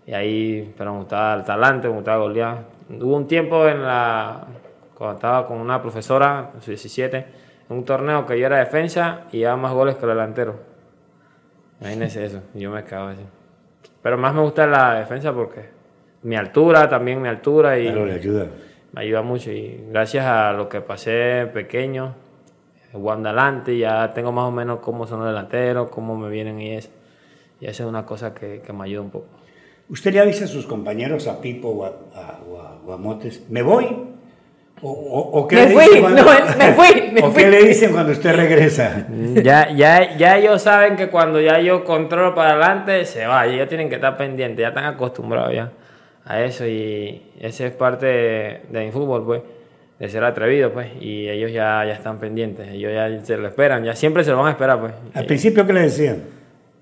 Y 0.07 0.13
ahí, 0.15 0.73
pero 0.75 0.93
me 0.93 0.99
gustaba 1.01 1.35
el 1.35 1.43
talante, 1.43 1.87
me 1.87 1.93
gustaba 1.93 2.23
golear. 2.23 2.78
Hubo 2.89 3.15
un 3.15 3.27
tiempo 3.27 3.67
en 3.67 3.83
la, 3.83 4.45
cuando 4.95 5.15
estaba 5.15 5.45
con 5.47 5.57
una 5.57 5.81
profesora, 5.81 6.51
en 6.55 6.61
su 6.61 6.71
17, 6.71 7.17
en 7.69 7.77
un 7.77 7.85
torneo 7.85 8.25
que 8.25 8.39
yo 8.39 8.45
era 8.47 8.57
defensa 8.57 9.21
y 9.31 9.39
llevaba 9.39 9.57
más 9.57 9.73
goles 9.73 9.95
que 9.95 10.03
el 10.05 10.09
delantero. 10.09 10.55
Imagínense 11.81 12.25
eso, 12.25 12.41
y 12.53 12.59
yo 12.61 12.71
me 12.71 12.83
quedaba 12.83 13.11
así. 13.11 13.21
Pero 14.01 14.17
más 14.17 14.33
me 14.33 14.41
gusta 14.41 14.65
la 14.67 14.95
defensa 14.95 15.31
porque 15.33 15.69
mi 16.23 16.35
altura, 16.35 16.89
también 16.89 17.21
mi 17.21 17.29
altura, 17.29 17.77
y 17.79 17.83
Claro, 17.85 18.05
le 18.05 18.13
ayuda. 18.13 18.47
me 18.91 19.01
ayuda 19.01 19.21
mucho. 19.21 19.51
Y 19.51 19.85
gracias 19.89 20.25
a 20.25 20.51
lo 20.53 20.67
que 20.67 20.81
pasé 20.81 21.47
pequeño, 21.53 22.15
jugando 22.91 23.29
adelante, 23.29 23.77
ya 23.77 24.13
tengo 24.13 24.31
más 24.31 24.45
o 24.45 24.51
menos 24.51 24.79
cómo 24.79 25.05
son 25.05 25.19
los 25.19 25.27
delanteros, 25.29 25.89
cómo 25.89 26.17
me 26.17 26.29
vienen 26.29 26.59
y 26.59 26.75
eso. 26.75 26.89
Y 27.61 27.67
eso 27.67 27.83
es 27.83 27.89
una 27.89 28.05
cosa 28.05 28.33
que, 28.33 28.61
que 28.61 28.73
me 28.73 28.85
ayuda 28.85 29.01
un 29.01 29.11
poco. 29.11 29.27
¿Usted 29.89 30.13
le 30.13 30.19
avisa 30.19 30.45
a 30.45 30.47
sus 30.47 30.65
compañeros, 30.65 31.27
a 31.27 31.41
Pipo 31.41 31.69
o 31.69 31.85
a, 31.85 31.87
a- 31.89 32.39
o 32.49 32.61
a- 32.61 32.79
o 32.85 32.93
a 32.93 32.97
Motes, 32.97 33.43
¿me 33.49 33.61
voy? 33.61 33.87
¿O, 34.81 35.45
qué 35.49 35.57
Me 35.57 35.65
le 35.65 35.73
fui, 35.73 35.83
dicen 35.83 36.01
cuando, 36.01 36.23
no, 36.23 36.31
me 36.57 36.71
fui, 36.73 37.11
me 37.11 37.21
¿O 37.21 37.31
fui. 37.31 37.43
qué 37.43 37.49
le 37.49 37.63
dicen 37.65 37.91
cuando 37.91 38.13
usted 38.13 38.33
regresa? 38.33 39.07
Ya, 39.43 39.69
ya, 39.73 40.15
ya 40.15 40.37
ellos 40.37 40.61
saben 40.61 40.95
que 40.95 41.09
cuando 41.09 41.41
ya 41.41 41.59
yo 41.59 41.83
controlo 41.83 42.33
para 42.33 42.51
adelante, 42.51 43.03
se 43.05 43.25
va. 43.27 43.45
Y 43.47 43.55
ellos 43.55 43.67
tienen 43.67 43.89
que 43.89 43.95
estar 43.95 44.15
pendientes, 44.15 44.59
ya 44.61 44.69
están 44.69 44.85
acostumbrados 44.85 45.53
ya 45.53 45.71
a 46.23 46.41
eso. 46.43 46.65
Y 46.65 47.21
esa 47.41 47.65
es 47.65 47.73
parte 47.73 48.05
de, 48.05 48.61
de 48.69 48.85
mi 48.85 48.91
fútbol, 48.91 49.25
pues, 49.25 49.41
de 49.99 50.07
ser 50.07 50.23
atrevido, 50.23 50.71
pues. 50.71 50.87
Y 51.01 51.27
ellos 51.27 51.51
ya, 51.51 51.83
ya 51.85 51.93
están 51.95 52.17
pendientes, 52.17 52.69
ellos 52.69 52.93
ya 52.93 53.25
se 53.25 53.35
lo 53.35 53.49
esperan, 53.49 53.83
ya 53.83 53.95
siempre 53.97 54.23
se 54.23 54.31
lo 54.31 54.37
van 54.37 54.47
a 54.47 54.51
esperar, 54.51 54.79
pues. 54.79 54.93
Al 55.13 55.25
Y- 55.25 55.27
principio, 55.27 55.67
¿qué 55.67 55.73
le 55.73 55.81
decían? 55.81 56.23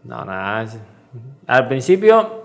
No, 0.03 0.23
nada. 0.23 0.67
Al 1.47 1.67
principio, 1.67 2.36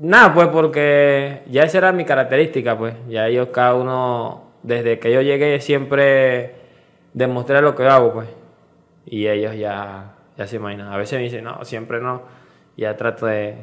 nada, 0.00 0.34
pues 0.34 0.48
porque 0.48 1.42
ya 1.50 1.62
esa 1.62 1.78
era 1.78 1.92
mi 1.92 2.04
característica, 2.04 2.76
pues. 2.76 2.94
Ya 3.08 3.26
ellos, 3.26 3.48
cada 3.52 3.74
uno, 3.74 4.52
desde 4.62 4.98
que 4.98 5.12
yo 5.12 5.22
llegué, 5.22 5.60
siempre 5.60 6.54
demostré 7.12 7.60
lo 7.60 7.74
que 7.74 7.84
hago, 7.84 8.12
pues. 8.12 8.28
Y 9.06 9.26
ellos 9.26 9.56
ya, 9.56 10.14
ya 10.36 10.46
se 10.46 10.56
imaginan. 10.56 10.92
A 10.92 10.96
veces 10.96 11.18
me 11.18 11.24
dicen, 11.24 11.44
no, 11.44 11.64
siempre 11.64 12.00
no. 12.00 12.22
Ya 12.76 12.96
trato 12.96 13.26
de, 13.26 13.56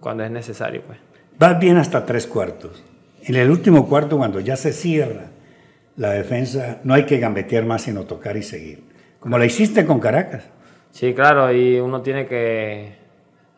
cuando 0.00 0.24
es 0.24 0.30
necesario, 0.30 0.82
pues. 0.82 0.98
Vas 1.38 1.58
bien 1.58 1.76
hasta 1.78 2.04
tres 2.04 2.26
cuartos. 2.26 2.84
En 3.22 3.34
el 3.34 3.50
último 3.50 3.88
cuarto, 3.88 4.16
cuando 4.18 4.40
ya 4.40 4.56
se 4.56 4.72
cierra 4.72 5.28
la 5.96 6.10
defensa, 6.10 6.80
no 6.84 6.94
hay 6.94 7.04
que 7.04 7.18
gambetear 7.18 7.64
más, 7.64 7.82
sino 7.82 8.04
tocar 8.04 8.36
y 8.36 8.42
seguir. 8.42 8.84
Como 9.20 9.38
la 9.38 9.46
hiciste 9.46 9.84
con 9.84 10.00
Caracas. 10.00 10.48
Sí, 10.90 11.14
claro, 11.14 11.52
y 11.52 11.78
uno 11.78 12.02
tiene 12.02 12.26
que... 12.26 12.99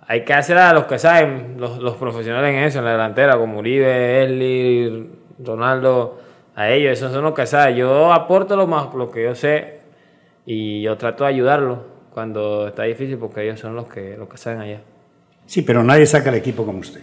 Hay 0.06 0.25
que 0.25 0.35
hacer 0.35 0.59
a 0.59 0.73
los 0.73 0.85
que 0.85 0.99
saben, 0.99 1.56
los, 1.59 1.78
los 1.78 1.97
profesionales 1.97 2.54
en 2.54 2.64
eso, 2.64 2.80
en 2.80 2.85
la 2.85 2.92
delantera, 2.92 3.38
como 3.38 3.59
Uribe, 3.59 4.25
Esli, 4.25 5.11
Ronaldo, 5.38 6.21
a 6.54 6.71
ellos, 6.71 6.92
esos 6.92 7.12
son 7.12 7.25
los 7.25 7.35
que 7.35 7.47
saben. 7.47 7.76
Yo 7.76 8.12
aporto 8.12 8.56
lo 8.56 8.66
más 8.66 8.92
lo 8.94 9.11
que 9.11 9.23
yo 9.25 9.35
sé 9.35 9.80
y 10.44 10.82
yo 10.82 10.97
trato 10.97 11.25
de 11.25 11.30
ayudarlos 11.30 11.78
cuando 12.12 12.68
está 12.68 12.82
difícil 12.82 13.16
porque 13.16 13.42
ellos 13.42 13.61
son 13.61 13.75
los 13.75 13.87
que, 13.87 14.16
los 14.16 14.28
que 14.28 14.37
saben 14.37 14.61
allá. 14.61 14.80
Sí, 15.47 15.62
pero 15.62 15.82
nadie 15.82 16.06
saca 16.06 16.30
el 16.30 16.37
equipo 16.37 16.64
como 16.64 16.80
usted. 16.80 17.02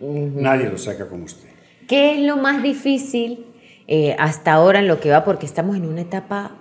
nadie 0.00 0.68
lo 0.68 0.78
saca 0.78 1.08
como 1.08 1.24
usted. 1.24 1.48
¿Qué 1.88 2.14
es 2.14 2.26
lo 2.26 2.36
más 2.36 2.62
difícil 2.62 3.46
eh, 3.86 4.16
hasta 4.18 4.52
ahora 4.52 4.78
en 4.78 4.88
lo 4.88 5.00
que 5.00 5.10
va? 5.10 5.24
Porque 5.24 5.46
estamos 5.46 5.76
en 5.76 5.86
una 5.86 6.00
etapa 6.00 6.52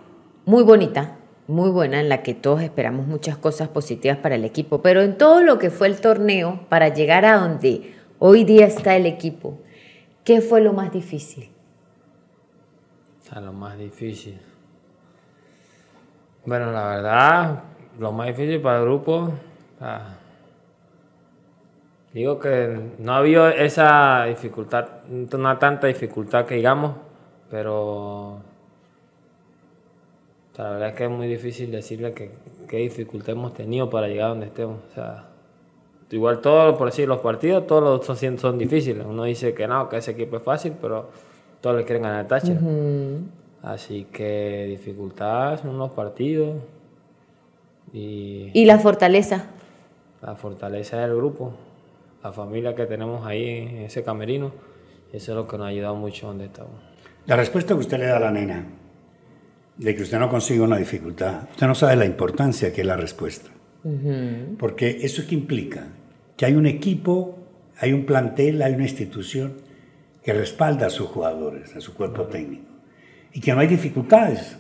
muy 0.45 0.63
bonita, 0.63 1.17
muy 1.47 1.69
buena, 1.69 1.99
en 1.99 2.09
la 2.09 2.23
que 2.23 2.33
todos 2.33 2.61
esperamos 2.61 3.05
muchas 3.05 3.37
cosas 3.37 3.67
positivas 3.67 4.17
para 4.17 4.35
el 4.35 4.45
equipo, 4.45 4.81
pero 4.81 5.01
en 5.01 5.17
todo 5.17 5.41
lo 5.41 5.59
que 5.59 5.69
fue 5.69 5.87
el 5.87 6.01
torneo, 6.01 6.61
para 6.69 6.89
llegar 6.89 7.25
a 7.25 7.37
donde 7.37 7.93
hoy 8.19 8.43
día 8.43 8.65
está 8.65 8.95
el 8.95 9.05
equipo, 9.05 9.59
¿qué 10.23 10.41
fue 10.41 10.61
lo 10.61 10.73
más 10.73 10.91
difícil? 10.91 11.49
A 13.31 13.39
lo 13.41 13.53
más 13.53 13.77
difícil. 13.77 14.39
Bueno, 16.45 16.71
la 16.71 16.87
verdad, 16.87 17.63
lo 17.99 18.11
más 18.11 18.27
difícil 18.27 18.61
para 18.61 18.79
el 18.79 18.85
grupo, 18.85 19.31
digo 22.13 22.39
que 22.39 22.91
no 22.99 23.13
ha 23.13 23.17
habido 23.17 23.49
esa 23.49 24.25
dificultad, 24.25 25.03
no 25.07 25.57
tanta 25.57 25.87
dificultad 25.87 26.45
que 26.45 26.55
digamos, 26.55 26.95
pero 27.49 28.39
la 30.57 30.69
verdad 30.69 30.89
es 30.89 30.95
que 30.95 31.03
es 31.05 31.09
muy 31.09 31.27
difícil 31.27 31.71
decirle 31.71 32.13
que, 32.13 32.31
qué 32.67 32.77
dificultad 32.77 33.31
hemos 33.31 33.53
tenido 33.53 33.89
para 33.89 34.07
llegar 34.07 34.27
a 34.27 34.29
donde 34.29 34.45
estemos. 34.47 34.79
O 34.89 34.93
sea, 34.93 35.25
igual 36.11 36.39
todos, 36.39 36.77
por 36.77 36.87
decir, 36.87 37.07
los 37.07 37.19
partidos, 37.19 37.67
todos 37.67 37.83
los 37.83 38.05
son, 38.05 38.37
son 38.37 38.57
difíciles. 38.57 39.05
Uno 39.05 39.23
dice 39.23 39.53
que 39.53 39.67
no, 39.67 39.89
que 39.89 39.97
ese 39.97 40.11
equipo 40.11 40.37
es 40.37 40.43
fácil, 40.43 40.73
pero 40.81 41.09
todos 41.59 41.75
le 41.75 41.83
quieren 41.83 42.03
ganar 42.03 42.21
el 42.21 42.27
Táchira. 42.27 42.59
Así 43.63 44.05
que 44.05 44.65
dificultades 44.69 45.63
en 45.65 45.77
los 45.77 45.91
partidos. 45.91 46.57
Y, 47.91 48.51
¿Y 48.53 48.65
la 48.65 48.79
fortaleza? 48.79 49.47
La 50.21 50.35
fortaleza 50.35 50.97
del 50.99 51.15
grupo, 51.15 51.53
la 52.23 52.31
familia 52.31 52.75
que 52.75 52.85
tenemos 52.85 53.25
ahí 53.25 53.49
en 53.49 53.77
ese 53.79 54.03
camerino. 54.03 54.51
Eso 55.11 55.31
es 55.31 55.35
lo 55.35 55.47
que 55.47 55.57
nos 55.57 55.65
ha 55.65 55.69
ayudado 55.69 55.95
mucho 55.95 56.27
donde 56.27 56.45
estamos. 56.45 56.73
La 57.25 57.35
respuesta 57.35 57.73
que 57.73 57.79
usted 57.81 57.99
le 57.99 58.05
da 58.05 58.17
a 58.17 58.19
la 58.19 58.31
nena 58.31 58.65
de 59.77 59.95
que 59.95 60.03
usted 60.03 60.19
no 60.19 60.29
consigue 60.29 60.61
una 60.61 60.77
dificultad, 60.77 61.49
usted 61.51 61.67
no 61.67 61.75
sabe 61.75 61.95
la 61.95 62.05
importancia 62.05 62.71
que 62.71 62.81
es 62.81 62.87
la 62.87 62.97
respuesta. 62.97 63.49
Porque 64.57 64.99
eso 65.03 65.27
que 65.27 65.35
implica 65.35 65.87
que 66.35 66.45
hay 66.45 66.55
un 66.55 66.65
equipo, 66.65 67.37
hay 67.77 67.93
un 67.93 68.05
plantel, 68.05 68.61
hay 68.63 68.73
una 68.73 68.83
institución 68.83 69.53
que 70.23 70.33
respalda 70.33 70.87
a 70.87 70.89
sus 70.89 71.07
jugadores, 71.07 71.75
a 71.75 71.81
su 71.81 71.93
cuerpo 71.93 72.23
técnico, 72.23 72.65
y 73.31 73.41
que 73.41 73.53
no 73.53 73.59
hay 73.59 73.67
dificultades, 73.67 74.57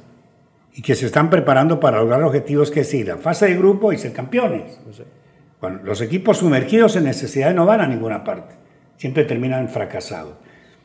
y 0.75 0.81
que 0.83 0.93
se 0.93 1.07
están 1.07 1.31
preparando 1.31 1.79
para 1.79 1.97
lograr 1.97 2.21
objetivos 2.21 2.69
que 2.69 2.81
es 2.81 2.93
ir 2.93 3.09
a 3.09 3.17
fase 3.17 3.47
de 3.47 3.57
grupo 3.57 3.91
y 3.91 3.97
ser 3.97 4.13
campeones. 4.13 4.79
Bueno, 5.59 5.79
los 5.83 6.01
equipos 6.01 6.37
sumergidos 6.37 6.95
en 6.97 7.05
necesidades 7.05 7.55
no 7.55 7.65
van 7.65 7.81
a 7.81 7.87
ninguna 7.87 8.23
parte, 8.23 8.55
siempre 8.97 9.23
terminan 9.23 9.69
fracasados. 9.69 10.35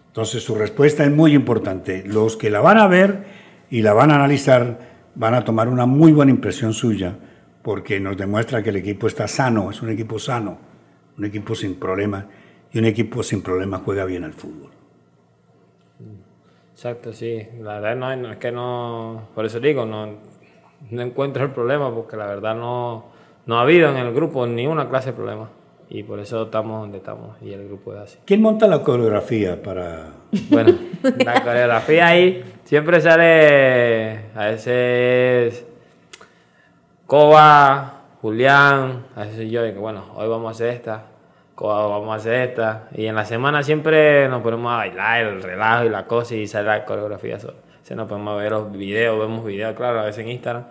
Entonces 0.06 0.42
su 0.42 0.54
respuesta 0.54 1.04
es 1.04 1.10
muy 1.10 1.34
importante. 1.34 2.02
Los 2.06 2.36
que 2.36 2.50
la 2.50 2.60
van 2.60 2.78
a 2.78 2.86
ver 2.86 3.39
y 3.70 3.82
la 3.82 3.92
van 3.92 4.10
a 4.10 4.16
analizar, 4.16 4.78
van 5.14 5.34
a 5.34 5.44
tomar 5.44 5.68
una 5.68 5.86
muy 5.86 6.12
buena 6.12 6.30
impresión 6.30 6.72
suya, 6.72 7.16
porque 7.62 8.00
nos 8.00 8.16
demuestra 8.16 8.62
que 8.62 8.70
el 8.70 8.76
equipo 8.76 9.06
está 9.06 9.28
sano, 9.28 9.70
es 9.70 9.80
un 9.80 9.90
equipo 9.90 10.18
sano, 10.18 10.58
un 11.16 11.24
equipo 11.24 11.54
sin 11.54 11.76
problemas, 11.76 12.24
y 12.72 12.78
un 12.78 12.84
equipo 12.84 13.22
sin 13.22 13.42
problemas 13.42 13.82
juega 13.84 14.04
bien 14.04 14.24
al 14.24 14.32
fútbol. 14.32 14.70
Exacto, 16.72 17.12
sí. 17.12 17.46
La 17.60 17.80
verdad 17.80 18.16
no, 18.16 18.32
es 18.32 18.38
que 18.38 18.50
no, 18.50 19.28
por 19.34 19.44
eso 19.44 19.60
digo, 19.60 19.84
no, 19.84 20.14
no 20.90 21.02
encuentro 21.02 21.44
el 21.44 21.50
problema, 21.50 21.94
porque 21.94 22.16
la 22.16 22.26
verdad 22.26 22.54
no, 22.54 23.04
no 23.46 23.58
ha 23.58 23.62
habido 23.62 23.90
en 23.90 23.96
el 23.96 24.12
grupo 24.12 24.46
ni 24.46 24.66
una 24.66 24.88
clase 24.88 25.10
de 25.10 25.16
problema 25.16 25.50
y 25.90 26.04
por 26.04 26.20
eso 26.20 26.44
estamos 26.44 26.82
donde 26.82 26.98
estamos 26.98 27.36
y 27.42 27.52
el 27.52 27.66
grupo 27.66 27.92
es 27.92 28.00
así. 28.00 28.18
¿Quién 28.24 28.40
monta 28.40 28.68
la 28.68 28.80
coreografía 28.80 29.60
para...? 29.60 30.12
Bueno, 30.48 30.72
la 31.02 31.42
coreografía 31.42 32.06
ahí 32.06 32.44
siempre 32.70 33.00
sale, 33.00 34.26
a 34.36 34.44
veces 34.46 35.66
Coba, 37.04 38.02
Julián, 38.22 39.06
a 39.16 39.24
veces 39.24 39.50
yo, 39.50 39.64
que 39.64 39.72
bueno, 39.72 40.04
hoy 40.14 40.28
vamos 40.28 40.46
a 40.46 40.50
hacer 40.52 40.74
esta, 40.74 41.02
Coba 41.56 41.88
vamos 41.88 42.12
a 42.12 42.14
hacer 42.14 42.50
esta, 42.50 42.86
y 42.94 43.06
en 43.06 43.16
la 43.16 43.24
semana 43.24 43.64
siempre 43.64 44.28
nos 44.28 44.40
ponemos 44.42 44.72
a 44.72 44.76
bailar, 44.76 45.20
el 45.20 45.42
relajo 45.42 45.86
y 45.86 45.88
la 45.88 46.06
cosa 46.06 46.36
y 46.36 46.46
sale 46.46 46.68
la 46.68 46.84
coreografía 46.84 47.40
sola. 47.40 47.56
Se 47.82 47.96
nos 47.96 48.06
podemos 48.06 48.38
ver 48.38 48.52
los 48.52 48.70
videos, 48.70 49.18
vemos 49.18 49.44
videos, 49.44 49.74
claro, 49.74 49.98
a 49.98 50.04
veces 50.04 50.24
en 50.24 50.30
Instagram, 50.30 50.66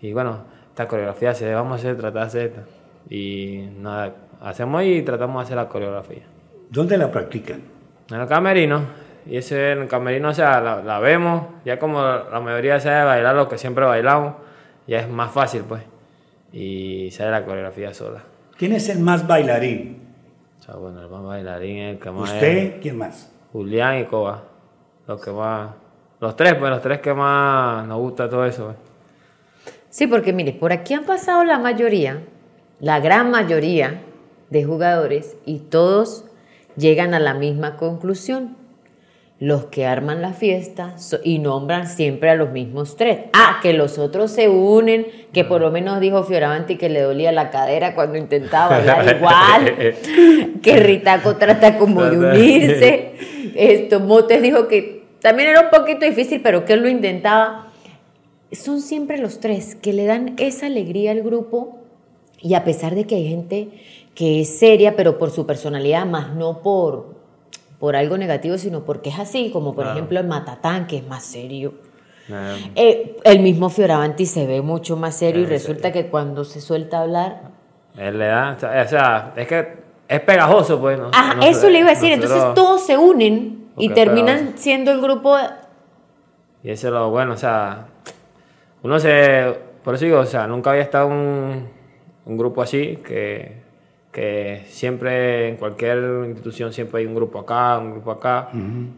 y 0.00 0.14
bueno, 0.14 0.44
esta 0.70 0.88
coreografía 0.88 1.34
se 1.34 1.52
vamos 1.52 1.72
a 1.72 1.74
hacer, 1.74 1.98
tratar 1.98 2.22
de 2.22 2.26
hacer 2.28 2.46
esta. 2.46 2.62
Y 3.10 3.68
nada, 3.76 4.14
hacemos 4.40 4.82
y 4.84 5.02
tratamos 5.02 5.42
de 5.42 5.44
hacer 5.44 5.56
la 5.58 5.68
coreografía. 5.68 6.22
¿Dónde 6.70 6.96
la 6.96 7.10
practican? 7.10 7.60
En 8.10 8.20
el 8.22 8.26
camerino. 8.26 9.11
Y 9.26 9.36
ese 9.36 9.72
en 9.72 9.82
el 9.82 9.88
camerino, 9.88 10.30
o 10.30 10.34
sea, 10.34 10.60
la, 10.60 10.98
vemos, 10.98 11.44
ya 11.64 11.78
como 11.78 12.02
la 12.02 12.40
mayoría 12.40 12.80
sabe 12.80 13.04
bailar 13.04 13.36
lo 13.36 13.48
que 13.48 13.58
siempre 13.58 13.84
bailamos, 13.84 14.34
ya 14.86 15.00
es 15.00 15.08
más 15.08 15.30
fácil, 15.30 15.62
pues. 15.62 15.82
Y 16.52 17.10
sale 17.12 17.30
la 17.30 17.44
coreografía 17.44 17.94
sola. 17.94 18.22
¿Quién 18.56 18.72
es 18.72 18.88
el 18.88 18.98
más 18.98 19.26
bailarín? 19.26 20.02
O 20.60 20.62
sea, 20.62 20.74
bueno, 20.74 21.00
el 21.00 21.08
más 21.08 21.22
bailarín 21.22 21.78
es 21.78 21.94
el 21.94 22.00
que 22.00 22.10
más. 22.10 22.32
¿Usted? 22.32 22.80
¿Quién 22.80 22.98
más? 22.98 23.32
Julián 23.52 24.00
y 24.00 24.04
Coba. 24.04 24.44
Los 25.06 25.20
que 25.22 25.30
más. 25.30 25.70
Los 26.20 26.36
tres, 26.36 26.54
pues, 26.54 26.70
los 26.70 26.82
tres 26.82 27.00
que 27.00 27.14
más 27.14 27.86
nos 27.86 27.98
gusta 27.98 28.28
todo 28.28 28.44
eso, 28.44 28.66
pues. 28.66 28.76
Sí, 29.88 30.06
porque 30.06 30.32
mire, 30.32 30.52
por 30.52 30.72
aquí 30.72 30.94
han 30.94 31.04
pasado 31.04 31.44
la 31.44 31.58
mayoría, 31.58 32.22
la 32.80 32.98
gran 33.00 33.30
mayoría 33.30 34.00
de 34.48 34.64
jugadores 34.64 35.36
y 35.44 35.58
todos 35.58 36.24
llegan 36.76 37.12
a 37.12 37.20
la 37.20 37.34
misma 37.34 37.76
conclusión. 37.76 38.56
Los 39.42 39.64
que 39.64 39.86
arman 39.86 40.22
la 40.22 40.34
fiesta 40.34 40.94
y 41.24 41.40
nombran 41.40 41.88
siempre 41.88 42.30
a 42.30 42.36
los 42.36 42.52
mismos 42.52 42.94
tres. 42.94 43.22
Ah, 43.32 43.58
que 43.60 43.72
los 43.72 43.98
otros 43.98 44.30
se 44.30 44.48
unen, 44.48 45.08
que 45.32 45.42
por 45.42 45.60
lo 45.60 45.72
menos 45.72 45.98
dijo 45.98 46.22
Fioravanti 46.22 46.76
que 46.76 46.88
le 46.88 47.00
dolía 47.00 47.32
la 47.32 47.50
cadera 47.50 47.96
cuando 47.96 48.18
intentaba 48.18 48.78
bailar 48.78 49.16
igual, 49.16 49.94
que 50.62 50.76
Ritaco 50.76 51.38
trata 51.38 51.76
como 51.76 52.04
de 52.04 52.18
unirse. 52.18 53.14
Esto, 53.56 53.98
Motes 53.98 54.40
dijo 54.42 54.68
que 54.68 55.02
también 55.20 55.48
era 55.48 55.62
un 55.62 55.70
poquito 55.70 56.06
difícil, 56.06 56.40
pero 56.40 56.64
que 56.64 56.74
él 56.74 56.82
lo 56.82 56.88
intentaba. 56.88 57.72
Son 58.52 58.80
siempre 58.80 59.18
los 59.18 59.40
tres 59.40 59.74
que 59.74 59.92
le 59.92 60.04
dan 60.06 60.36
esa 60.38 60.66
alegría 60.66 61.10
al 61.10 61.22
grupo 61.22 61.80
y 62.40 62.54
a 62.54 62.62
pesar 62.62 62.94
de 62.94 63.08
que 63.08 63.16
hay 63.16 63.28
gente 63.28 63.70
que 64.14 64.42
es 64.42 64.56
seria, 64.56 64.94
pero 64.94 65.18
por 65.18 65.32
su 65.32 65.46
personalidad, 65.46 66.06
más 66.06 66.32
no 66.36 66.62
por, 66.62 67.11
por 67.82 67.96
algo 67.96 68.16
negativo, 68.16 68.58
sino 68.58 68.84
porque 68.84 69.10
es 69.10 69.18
así, 69.18 69.50
como 69.50 69.74
por 69.74 69.88
ejemplo 69.88 70.20
el 70.20 70.28
Matatán, 70.28 70.86
que 70.86 70.98
es 70.98 71.08
más 71.08 71.24
serio. 71.24 71.74
Eh, 72.76 73.16
el 73.24 73.40
mismo 73.40 73.70
Fioravanti 73.70 74.24
se 74.24 74.46
ve 74.46 74.62
mucho 74.62 74.96
más 74.96 75.16
serio 75.16 75.42
y 75.42 75.46
resulta 75.46 75.90
que 75.90 76.06
cuando 76.06 76.44
se 76.44 76.60
suelta 76.60 76.98
a 76.98 77.02
hablar... 77.02 77.40
Él 77.98 78.20
le 78.20 78.26
da, 78.26 78.52
o 78.56 78.88
sea, 78.88 79.32
es 79.34 79.48
que 79.48 79.66
es 80.06 80.20
pegajoso, 80.20 80.80
pues. 80.80 80.96
¿no? 80.96 81.10
Ajá, 81.12 81.44
eso 81.44 81.68
le 81.68 81.80
iba 81.80 81.88
a 81.88 81.94
decir, 81.94 82.12
entonces 82.12 82.54
todos 82.54 82.86
se 82.86 82.96
unen 82.96 83.66
y 83.76 83.88
terminan 83.88 84.52
siendo 84.54 84.92
el 84.92 85.00
grupo... 85.00 85.36
Y 86.62 86.70
eso 86.70 86.86
es 86.86 86.92
lo 86.94 87.10
bueno, 87.10 87.32
o 87.32 87.36
sea, 87.36 87.88
uno 88.84 89.00
se... 89.00 89.58
Por 89.82 89.96
eso 89.96 90.04
digo, 90.04 90.20
o 90.20 90.26
sea, 90.26 90.46
nunca 90.46 90.70
había 90.70 90.82
estado 90.82 91.08
un, 91.08 91.68
un 92.26 92.38
grupo 92.38 92.62
así 92.62 93.00
que 93.04 93.61
que 94.12 94.64
siempre 94.68 95.48
en 95.48 95.56
cualquier 95.56 96.26
institución 96.26 96.70
siempre 96.72 97.00
hay 97.00 97.06
un 97.06 97.14
grupo 97.14 97.40
acá, 97.40 97.78
un 97.78 97.92
grupo 97.92 98.10
acá. 98.10 98.50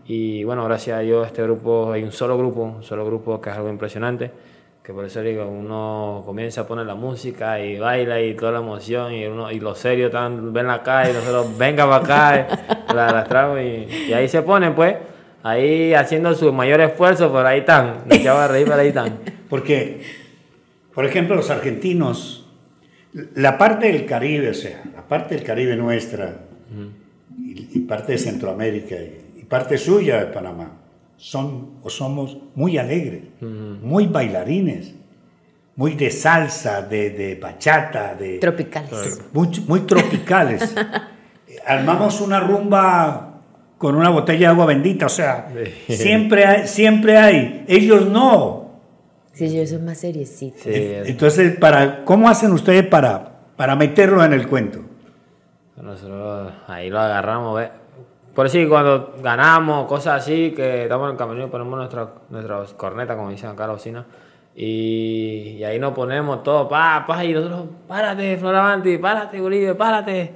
Y 0.06 0.42
bueno, 0.42 0.64
gracias 0.64 0.99
a 0.99 1.00
Dios 1.00 1.26
este 1.28 1.42
grupo, 1.44 1.92
hay 1.92 2.02
un 2.02 2.11
solo 2.11 2.37
grupo, 2.37 2.62
un 2.62 2.83
solo 2.83 3.06
grupo 3.06 3.40
que 3.40 3.50
es 3.50 3.56
algo 3.56 3.71
impresionante, 3.71 4.33
que 4.83 4.92
por 4.92 5.04
eso 5.04 5.23
digo, 5.23 5.47
uno 5.47 6.25
comienza 6.26 6.62
a 6.62 6.66
poner 6.66 6.85
la 6.85 6.97
música 6.97 7.61
y 7.61 7.78
baila 7.78 8.21
y 8.21 8.35
toda 8.35 8.52
la 8.52 8.59
emoción 8.59 9.14
y, 9.14 9.25
uno, 9.26 9.52
y 9.52 9.61
los 9.61 9.78
serios 9.78 10.09
están, 10.09 10.52
ven 10.52 10.68
acá 10.68 11.09
y 11.09 11.12
nosotros 11.12 11.47
venga 11.59 11.88
para 11.88 12.42
acá, 12.42 12.87
la 12.92 13.06
arrastramos 13.06 13.61
y, 13.61 14.09
y, 14.09 14.12
ahí 14.12 14.28
se 14.28 14.42
ponen 14.42 14.75
pues, 14.75 14.97
ahí 15.44 15.94
haciendo 15.94 16.35
su 16.35 16.52
mayor 16.52 16.80
esfuerzo, 16.80 17.30
por 17.30 17.47
ahí 17.47 17.61
están, 17.61 18.00
de 18.06 18.28
a 18.28 18.49
reír, 18.49 18.66
por 18.66 18.80
ahí 18.80 18.88
están. 18.88 19.21
Porque, 19.49 20.02
por 20.92 21.04
ejemplo, 21.04 21.37
los 21.37 21.49
argentinos 21.50 22.44
la 23.35 23.56
parte 23.56 23.92
del 23.92 24.06
Caribe, 24.06 24.50
o 24.50 24.54
sea, 24.54 24.83
parte 25.08 25.34
del 25.34 25.44
Caribe 25.44 25.76
nuestra 25.76 26.34
y, 27.37 27.80
parte 27.80 28.12
de 28.12 28.18
Centroamérica 28.18 28.96
y, 28.96 29.44
parte 29.44 29.76
suya 29.76 30.25
de 30.25 30.26
Panamá 30.32 30.73
son 31.16 31.75
o 31.82 31.90
somos 31.90 32.38
muy 32.54 32.76
alegres, 32.78 33.23
muy 33.40 34.06
bailarines, 34.06 34.94
muy 35.76 35.94
de 35.94 36.11
salsa, 36.11 36.82
de, 36.82 37.38
bachata, 37.40 38.14
de 38.14 38.38
tropicales, 38.38 39.20
muy, 39.32 39.80
tropicales. 39.80 40.75
Armamos 41.66 42.20
una 42.20 42.40
rumba 42.40 43.42
con 43.78 43.94
una 43.94 44.11
botella 44.11 44.40
de 44.40 44.46
agua 44.46 44.66
bendita, 44.66 45.06
o 45.06 45.11
sea, 45.11 45.52
siempre 45.88 46.46
hay, 46.46 46.66
siempre 46.66 47.16
hay, 47.16 47.64
ellos 47.68 48.08
no. 48.08 48.64
Sí, 49.32 49.44
ellos 49.46 49.70
son 49.70 49.84
más 49.84 49.99
seriecitos. 49.99 50.62
Sí, 50.62 50.70
Entonces, 50.73 51.56
para, 51.56 52.04
¿cómo 52.04 52.28
hacen 52.28 52.52
ustedes 52.52 52.87
para, 52.87 53.40
para 53.56 53.76
meterlo 53.76 54.25
en 54.25 54.32
el 54.32 54.46
cuento? 54.46 54.93
Nosotros 55.82 56.52
ahí 56.68 56.90
lo 56.90 57.00
agarramos, 57.00 57.56
¿ves? 57.56 57.70
Por 58.34 58.46
eso 58.46 58.58
cuando 58.68 59.14
ganamos, 59.22 59.86
cosas 59.86 60.22
así, 60.22 60.52
que 60.56 60.84
estamos 60.84 61.06
en 61.06 61.12
el 61.12 61.16
camino 61.18 61.44
y 61.46 61.48
ponemos 61.48 61.76
nuestras 61.78 62.08
nuestras 62.30 62.74
cornetas, 62.74 63.16
como 63.16 63.30
dicen 63.30 63.50
acá 63.50 63.66
la 63.66 63.74
cocina, 63.74 64.04
y, 64.56 65.56
y 65.58 65.64
ahí 65.64 65.78
nos 65.78 65.92
ponemos 65.94 66.42
todo, 66.42 66.68
pa, 66.68 67.04
pa, 67.06 67.24
y 67.24 67.32
nosotros, 67.32 67.66
párate, 67.86 68.36
Floravanti, 68.36 68.98
párate, 68.98 69.40
Uribe, 69.40 69.74
párate, 69.76 70.32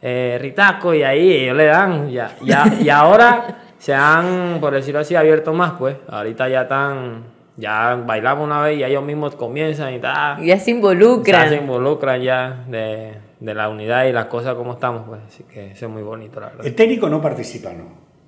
eh, 0.00 0.38
Ritaco, 0.40 0.94
y 0.94 1.02
ahí 1.02 1.30
ellos 1.30 1.56
le 1.56 1.64
dan, 1.66 2.08
ya, 2.10 2.30
ya, 2.42 2.64
y 2.80 2.88
ahora 2.88 3.44
se 3.78 3.94
han, 3.94 4.58
por 4.60 4.72
decirlo 4.72 5.00
así, 5.00 5.14
abierto 5.14 5.52
más, 5.52 5.72
pues, 5.72 5.96
ahorita 6.08 6.48
ya 6.48 6.62
están, 6.62 7.24
ya 7.58 7.94
bailamos 7.96 8.46
una 8.46 8.62
vez 8.62 8.78
y 8.78 8.84
ellos 8.84 9.02
mismos 9.04 9.34
comienzan 9.36 9.92
y 9.94 9.98
tal. 9.98 10.42
Ya 10.42 10.58
se 10.58 10.70
Ya 10.70 10.76
involucran. 10.76 11.48
se 11.50 11.56
involucran 11.56 12.20
ya 12.22 12.64
de, 12.66 13.14
de 13.40 13.54
la 13.54 13.68
unidad 13.68 14.06
y 14.06 14.12
las 14.12 14.26
cosas 14.26 14.54
como 14.54 14.74
estamos, 14.74 15.02
pues, 15.06 15.20
así 15.26 15.44
que 15.44 15.72
eso 15.72 15.86
es 15.86 15.92
muy 15.92 16.02
bonito, 16.02 16.40
la 16.40 16.48
verdad. 16.48 16.66
El 16.66 16.74
técnico 16.74 17.08
no 17.08 17.20
participa, 17.20 17.72
¿no? 17.72 17.84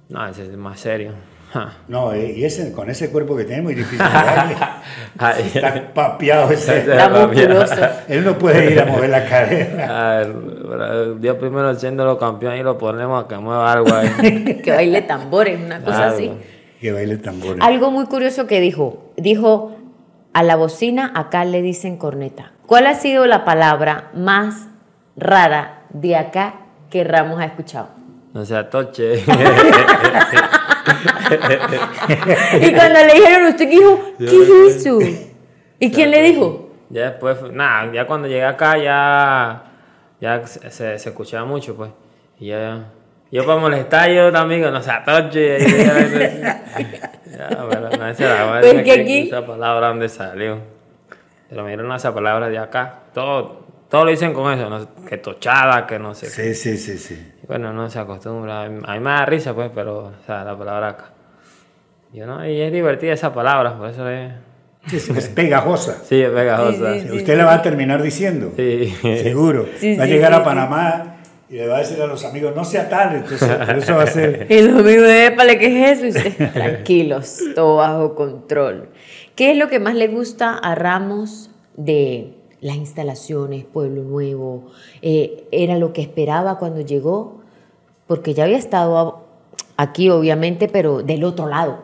No, 0.09 0.27
ese 0.27 0.43
es 0.43 0.57
más 0.57 0.81
serio. 0.81 1.13
No, 1.89 2.13
eh, 2.13 2.35
y 2.37 2.45
ese, 2.45 2.73
con 2.73 2.91
ese 2.91 3.11
cuerpo 3.11 3.35
que 3.35 3.45
tiene 3.45 3.59
es 3.59 3.65
muy 3.65 3.75
difícil. 3.75 3.99
darle. 3.99 4.57
Ay. 5.19 5.51
Está 5.55 5.95
papeado 5.95 6.51
ese. 6.51 6.81
Está 6.81 7.09
musculoso. 7.09 7.75
Él 8.07 8.25
no 8.25 8.39
puede 8.39 8.73
ir 8.73 8.81
a 8.81 8.85
mover 8.85 9.11
la 9.11 9.25
cadera. 9.25 10.27
Dios 11.19 11.37
primero 11.37 11.75
siendo 11.75 12.19
campeón 12.19 12.57
y 12.57 12.63
lo 12.63 12.77
ponemos 12.77 13.25
a 13.25 13.29
que 13.29 13.39
mueva 13.39 13.73
algo 13.73 13.95
ahí. 13.95 14.61
que 14.63 14.71
baile 14.71 15.03
tambores, 15.03 15.59
una 15.59 15.81
cosa 15.81 16.05
Algo. 16.05 16.17
así. 16.17 16.33
Que 16.81 16.93
baile 16.93 17.17
tambores. 17.17 17.63
Algo 17.63 17.91
muy 17.91 18.07
curioso 18.07 18.47
que 18.47 18.61
dijo, 18.61 19.13
dijo, 19.17 19.75
a 20.35 20.43
la 20.43 20.57
bocina 20.57 21.13
acá 21.15 21.45
le 21.45 21.63
dicen 21.63 21.97
corneta. 21.97 22.53
¿Cuál 22.67 22.87
ha 22.87 22.95
sido 22.95 23.27
la 23.27 23.47
palabra 23.47 24.11
más 24.15 24.68
rara 25.19 25.83
de 25.91 26.17
acá 26.17 26.55
que 26.91 27.05
Ramos 27.05 27.41
ha 27.41 27.45
escuchado? 27.45 27.89
No 28.33 28.45
se 28.45 28.57
atoche. 28.57 29.25
Y 32.61 32.73
cuando 32.73 33.01
le 33.01 33.15
dijeron, 33.15 33.49
¿usted 33.49 33.69
qué 33.69 33.77
dijo? 33.77 34.01
¿Qué 34.19 34.67
eso? 34.69 34.99
¿Y 35.79 35.91
quién 35.91 36.11
le 36.11 36.23
dijo? 36.23 36.71
ya 36.91 37.11
después, 37.11 37.37
nada, 37.53 37.93
ya 37.93 38.07
cuando 38.07 38.27
llegué 38.29 38.45
acá 38.45 38.79
ya, 38.79 39.63
ya 40.21 40.47
se, 40.47 40.71
se, 40.71 40.99
se 40.99 41.09
escuchaba 41.11 41.45
mucho, 41.45 41.77
pues. 41.77 41.91
Y 42.41 42.47
ya, 42.49 42.87
yo 43.31 43.45
para 43.45 43.59
molestar 43.61 44.11
yo 44.11 44.33
también, 44.33 44.63
no 44.63 44.83
se 44.83 44.91
atoche. 44.91 45.59
y 45.59 45.85
ya, 45.85 46.63
ya, 47.27 47.67
pero 47.69 47.91
no 47.91 48.61
Pues 48.61 48.75
aquí- 48.91 49.29
Esa 49.29 49.47
palabra 49.47 49.89
donde 49.89 50.09
salió. 50.09 50.59
Pero 51.51 51.65
miren 51.65 51.91
esa 51.93 52.15
palabra 52.15 52.49
de 52.49 52.59
acá. 52.59 53.01
Todo, 53.13 53.67
todo 53.89 54.05
lo 54.05 54.11
dicen 54.11 54.33
con 54.35 54.53
eso, 54.53 54.69
no- 54.69 54.95
que 55.07 55.19
tochada, 55.19 55.87
que 55.87 55.99
no 55.99 56.15
sé 56.15 56.27
qué. 56.27 56.55
Sí, 56.55 56.77
sí, 56.77 56.77
sí, 56.79 56.99
sí. 56.99 57.33
Bueno, 57.47 57.73
no 57.73 57.89
se 57.89 57.99
acostumbra. 57.99 58.63
A 58.65 58.69
mí 58.69 58.81
me 59.01 59.11
da 59.11 59.25
risa, 59.27 59.55
pues, 59.55 59.71
pero, 59.75 59.99
o 60.07 60.13
sea, 60.27 60.45
la 60.45 60.57
palabra 60.57 60.89
acá. 60.89 61.11
Yo 62.13 62.27
no, 62.27 62.47
y 62.49 62.61
es 62.61 62.73
divertida 62.73 63.13
esa 63.13 63.33
palabra, 63.35 63.77
por 63.79 63.89
eso 63.91 64.09
es. 64.09 64.33
Es, 64.93 65.09
es 65.11 65.29
pegajosa. 65.29 65.99
Sí, 66.05 66.21
es 66.23 66.31
pegajosa. 66.31 66.95
Sí, 66.95 67.01
Sí, 67.01 67.09
sí, 67.09 67.17
Usted 67.17 67.37
la 67.39 67.45
va 67.45 67.55
a 67.55 67.63
terminar 67.63 68.03
diciendo. 68.03 68.53
sí. 68.57 68.95
Seguro. 69.03 69.67
Sí, 69.77 69.97
va 69.97 70.05
a 70.05 70.07
sí, 70.07 70.13
llegar 70.13 70.33
sí, 70.35 70.41
a 70.41 70.45
Panamá 70.45 71.15
y 71.51 71.55
le 71.57 71.67
va 71.67 71.77
a 71.77 71.79
decir 71.81 72.01
a 72.03 72.07
los 72.07 72.25
amigos, 72.25 72.55
no 72.55 72.65
sea 72.65 72.89
tal. 72.89 73.17
Entonces, 73.17 73.49
por 73.51 73.77
eso 73.79 73.97
va 73.97 74.03
a 74.05 74.07
ser. 74.07 74.47
Y 74.51 74.63
los 74.63 74.81
amigos 74.81 75.07
de 75.07 75.27
Épale, 75.27 75.59
¿qué 75.59 75.91
es 75.93 75.99
eso? 75.99 76.07
Y 76.07 76.09
usted, 76.11 76.53
tranquilos, 76.53 77.41
todo 77.55 77.77
bajo 77.77 78.15
control. 78.15 78.89
¿Qué 79.35 79.51
es 79.53 79.57
lo 79.59 79.69
que 79.69 79.79
más 79.81 79.95
le 79.95 80.09
gusta 80.09 80.57
a 80.57 80.75
Ramos 80.75 81.51
de 81.77 82.35
las 82.61 82.77
instalaciones, 82.77 83.65
Pueblo 83.65 84.03
Nuevo? 84.03 84.67
Eh, 85.03 85.47
¿Era 85.51 85.79
lo 85.79 85.93
que 85.93 86.03
esperaba 86.03 86.59
cuando 86.59 86.81
llegó? 86.81 87.41
Porque 88.07 88.35
ya 88.35 88.45
había 88.45 88.59
estado 88.59 89.25
aquí, 89.77 90.11
obviamente, 90.11 90.69
pero 90.69 91.03
del 91.03 91.25
otro 91.25 91.49
lado. 91.49 91.81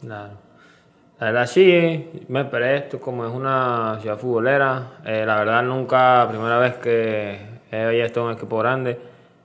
Claro. 0.00 0.42
La 1.18 1.26
verdad 1.26 1.46
sí, 1.46 2.24
me 2.28 2.40
esperé 2.40 2.78
esto 2.78 3.00
como 3.00 3.24
es 3.24 3.32
una 3.32 3.98
ciudad 4.00 4.18
futbolera. 4.18 4.98
Eh, 5.04 5.24
la 5.24 5.36
verdad 5.36 5.62
nunca, 5.62 6.26
primera 6.28 6.58
vez 6.58 6.74
que 6.74 7.38
he 7.70 8.04
estado 8.04 8.26
en 8.26 8.32
un 8.32 8.38
equipo 8.38 8.58
grande, 8.58 8.98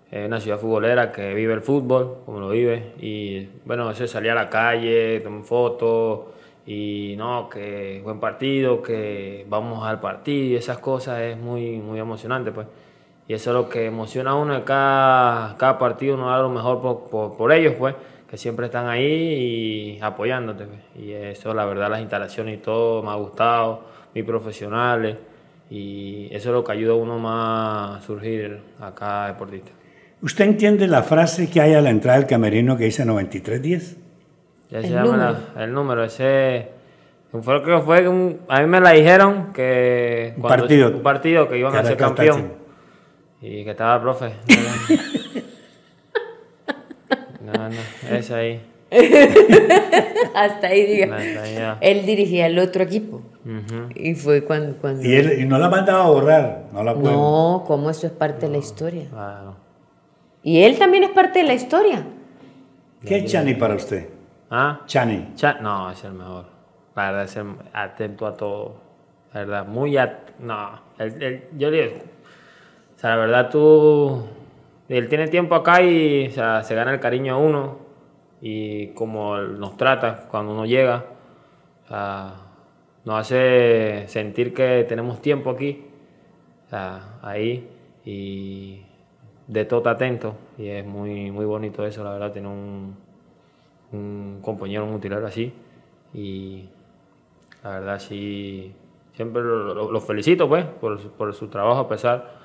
es 0.09 0.25
una 0.25 0.39
ciudad 0.39 0.57
futbolera 0.57 1.11
que 1.11 1.33
vive 1.33 1.53
el 1.53 1.61
fútbol, 1.61 2.23
como 2.25 2.39
lo 2.39 2.49
vive. 2.49 2.93
Y 2.99 3.47
bueno, 3.65 3.91
eso 3.91 4.03
de 4.03 4.07
salir 4.07 4.31
a 4.31 4.35
la 4.35 4.49
calle, 4.49 5.19
tomar 5.19 5.43
fotos 5.43 6.21
y 6.67 7.15
no, 7.17 7.47
que 7.49 8.01
buen 8.03 8.19
partido, 8.19 8.83
que 8.83 9.45
vamos 9.49 9.87
al 9.87 10.01
partido 10.01 10.47
y 10.49 10.55
esas 10.57 10.79
cosas 10.79 11.21
es 11.21 11.37
muy, 11.37 11.77
muy 11.77 11.97
emocionante 11.97 12.51
pues. 12.51 12.67
Y 13.25 13.33
eso 13.33 13.51
es 13.51 13.53
lo 13.55 13.69
que 13.69 13.85
emociona 13.85 14.31
a 14.31 14.35
uno 14.35 14.63
cada, 14.65 15.57
cada 15.57 15.77
partido, 15.79 16.15
uno 16.15 16.29
da 16.29 16.39
lo 16.39 16.49
mejor 16.49 16.81
por, 16.81 17.09
por, 17.09 17.37
por 17.37 17.51
ellos, 17.51 17.73
pues, 17.77 17.95
que 18.29 18.37
siempre 18.37 18.67
están 18.67 18.87
ahí 18.87 19.03
y 19.03 19.99
apoyándote. 20.01 20.65
pues. 20.65 20.79
Y 20.97 21.11
eso, 21.11 21.53
la 21.53 21.65
verdad, 21.65 21.89
las 21.89 21.99
instalaciones 22.01 22.55
y 22.55 22.61
todo 22.61 23.03
me 23.03 23.11
ha 23.11 23.15
gustado, 23.15 23.81
muy 24.13 24.23
profesionales. 24.23 25.17
Y 25.69 26.29
eso 26.31 26.49
es 26.49 26.53
lo 26.53 26.63
que 26.63 26.71
ayuda 26.71 26.93
a 26.93 26.95
uno 26.95 27.19
más 27.19 27.97
a 27.97 28.01
surgir 28.01 28.61
acá 28.79 29.27
deportista. 29.27 29.71
¿Usted 30.21 30.45
entiende 30.45 30.87
la 30.87 31.03
frase 31.03 31.49
que 31.49 31.59
hay 31.59 31.73
a 31.73 31.81
la 31.81 31.89
entrada 31.89 32.19
del 32.19 32.27
camerino 32.27 32.77
que 32.77 32.85
dice 32.85 33.03
9310? 33.05 34.06
Ya 34.69 34.79
El 34.79 34.83
se 34.85 34.89
llama 34.91 35.05
número. 35.11 35.35
la- 35.55 35.63
el 35.63 35.73
número, 35.73 36.03
ese... 36.03 36.69
Fue 37.41 37.61
que 37.63 37.77
fue 37.79 38.07
un- 38.07 38.39
a 38.47 38.61
mí 38.61 38.67
me 38.67 38.79
la 38.81 38.91
dijeron 38.91 39.51
que 39.53 40.33
Un 40.35 40.41
cuando- 40.41 40.63
partido. 40.63 40.89
un 40.89 41.03
partido 41.03 41.47
que 41.49 41.57
iban 41.57 41.75
a 41.75 41.83
ser 41.83 41.97
campeón 41.97 42.53
y 43.41 43.63
que 43.63 43.71
estaba 43.71 43.95
el 43.95 44.01
profe 44.01 44.31
no 47.43 47.53
no 47.53 48.35
ahí 48.35 48.61
Hasta 50.33 50.67
ahí, 50.67 50.85
diga. 50.85 51.15
Hasta 51.17 51.41
ahí, 51.43 51.55
ya. 51.55 51.77
Él 51.81 52.05
dirigía 52.05 52.47
el 52.47 52.57
otro 52.59 52.83
equipo. 52.83 53.21
Y 53.95 54.15
fue 54.15 54.43
cuando... 54.45 54.77
cuando... 54.77 55.03
Y, 55.03 55.13
él, 55.15 55.39
y 55.41 55.45
no 55.45 55.57
la 55.57 55.69
mandaba 55.69 56.05
a 56.05 56.09
borrar, 56.09 56.63
no 56.71 56.83
la 56.83 56.93
puede. 56.93 57.13
No, 57.13 57.63
como 57.67 57.89
eso 57.89 58.07
es 58.07 58.13
parte 58.13 58.45
de 58.45 58.51
la 58.53 58.57
historia. 58.59 59.05
Claro. 59.09 59.55
Y 60.43 60.61
él 60.63 60.77
también 60.77 61.03
es 61.03 61.09
parte 61.09 61.39
de 61.39 61.45
la 61.45 61.53
historia. 61.53 62.05
¿Qué 63.05 63.17
es 63.17 63.25
Chani 63.31 63.53
para 63.55 63.75
usted? 63.75 64.07
Ah 64.49 64.81
Chani. 64.85 65.33
Cha- 65.35 65.59
no 65.61 65.89
es 65.91 66.03
el 66.03 66.13
mejor. 66.13 66.45
La 66.95 67.07
verdad 67.11 67.23
es 67.25 67.35
el 67.37 67.47
atento 67.73 68.25
a 68.27 68.35
todo. 68.35 68.75
La 69.33 69.41
verdad 69.41 69.67
muy 69.67 69.97
at 69.97 70.11
no 70.39 70.79
él- 70.97 71.21
él- 71.21 71.43
yo 71.57 71.69
le 71.69 71.81
digo 71.89 71.97
o 72.95 72.99
sea 72.99 73.11
la 73.11 73.15
verdad 73.17 73.49
tú 73.49 74.25
él 74.89 75.07
tiene 75.09 75.27
tiempo 75.27 75.53
acá 75.55 75.81
y 75.81 76.27
o 76.27 76.31
sea, 76.31 76.63
se 76.63 76.73
gana 76.75 76.93
el 76.93 76.99
cariño 76.99 77.35
a 77.35 77.37
uno 77.37 77.77
y 78.41 78.87
como 78.89 79.37
nos 79.37 79.75
trata 79.77 80.27
cuando 80.31 80.53
uno 80.53 80.65
llega 80.65 81.05
o 81.85 81.87
sea, 81.87 82.33
nos 83.03 83.19
hace 83.19 84.05
sentir 84.07 84.53
que 84.53 84.85
tenemos 84.87 85.21
tiempo 85.21 85.49
aquí 85.51 85.85
o 86.65 86.69
sea, 86.69 87.19
ahí 87.21 87.69
y 88.05 88.81
de 89.47 89.65
todo 89.65 89.89
atento 89.89 90.35
y 90.57 90.69
es 90.69 90.85
muy 90.85 91.31
muy 91.31 91.45
bonito 91.45 91.85
eso 91.85 92.03
la 92.03 92.11
verdad 92.11 92.31
tener 92.31 92.49
un, 92.49 92.95
un 93.91 94.39
compañero 94.41 94.85
mutilero 94.85 95.25
así 95.27 95.53
y 96.13 96.65
la 97.63 97.71
verdad 97.71 97.99
sí 97.99 98.73
siempre 99.13 99.41
lo, 99.41 99.73
lo- 99.73 99.91
lo 99.91 100.01
felicito 100.01 100.47
pues 100.47 100.65
por, 100.65 100.99
su- 101.01 101.11
por 101.11 101.33
su 101.33 101.47
trabajo 101.47 101.79
a 101.81 101.87
pesar 101.87 102.37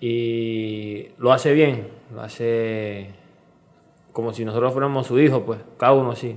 y 0.00 1.08
lo 1.18 1.32
hace 1.32 1.52
bien 1.52 1.88
lo 2.14 2.22
hace 2.22 3.10
como 4.12 4.32
si 4.32 4.44
nosotros 4.44 4.72
fuéramos 4.72 5.06
su 5.06 5.18
hijo 5.18 5.42
pues 5.44 5.60
cada 5.78 5.92
uno 5.92 6.14
sí 6.14 6.36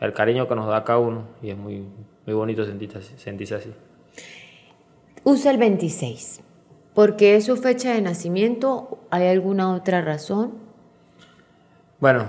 el 0.00 0.12
cariño 0.12 0.46
que 0.48 0.54
nos 0.54 0.66
da 0.68 0.84
cada 0.84 0.98
uno 1.00 1.24
y 1.42 1.50
es 1.50 1.56
muy 1.56 1.84
muy 2.26 2.34
bonito 2.34 2.64
sentirse 2.64 2.98
así, 2.98 3.14
sentirse 3.16 3.54
así. 3.54 3.72
Usa 5.24 5.50
el 5.50 5.56
26. 5.58 6.42
¿Por 6.94 7.16
qué 7.16 7.36
es 7.36 7.46
su 7.46 7.56
fecha 7.56 7.94
de 7.94 8.02
nacimiento? 8.02 8.98
¿Hay 9.10 9.26
alguna 9.28 9.72
otra 9.74 10.02
razón? 10.02 10.52
Bueno, 12.00 12.26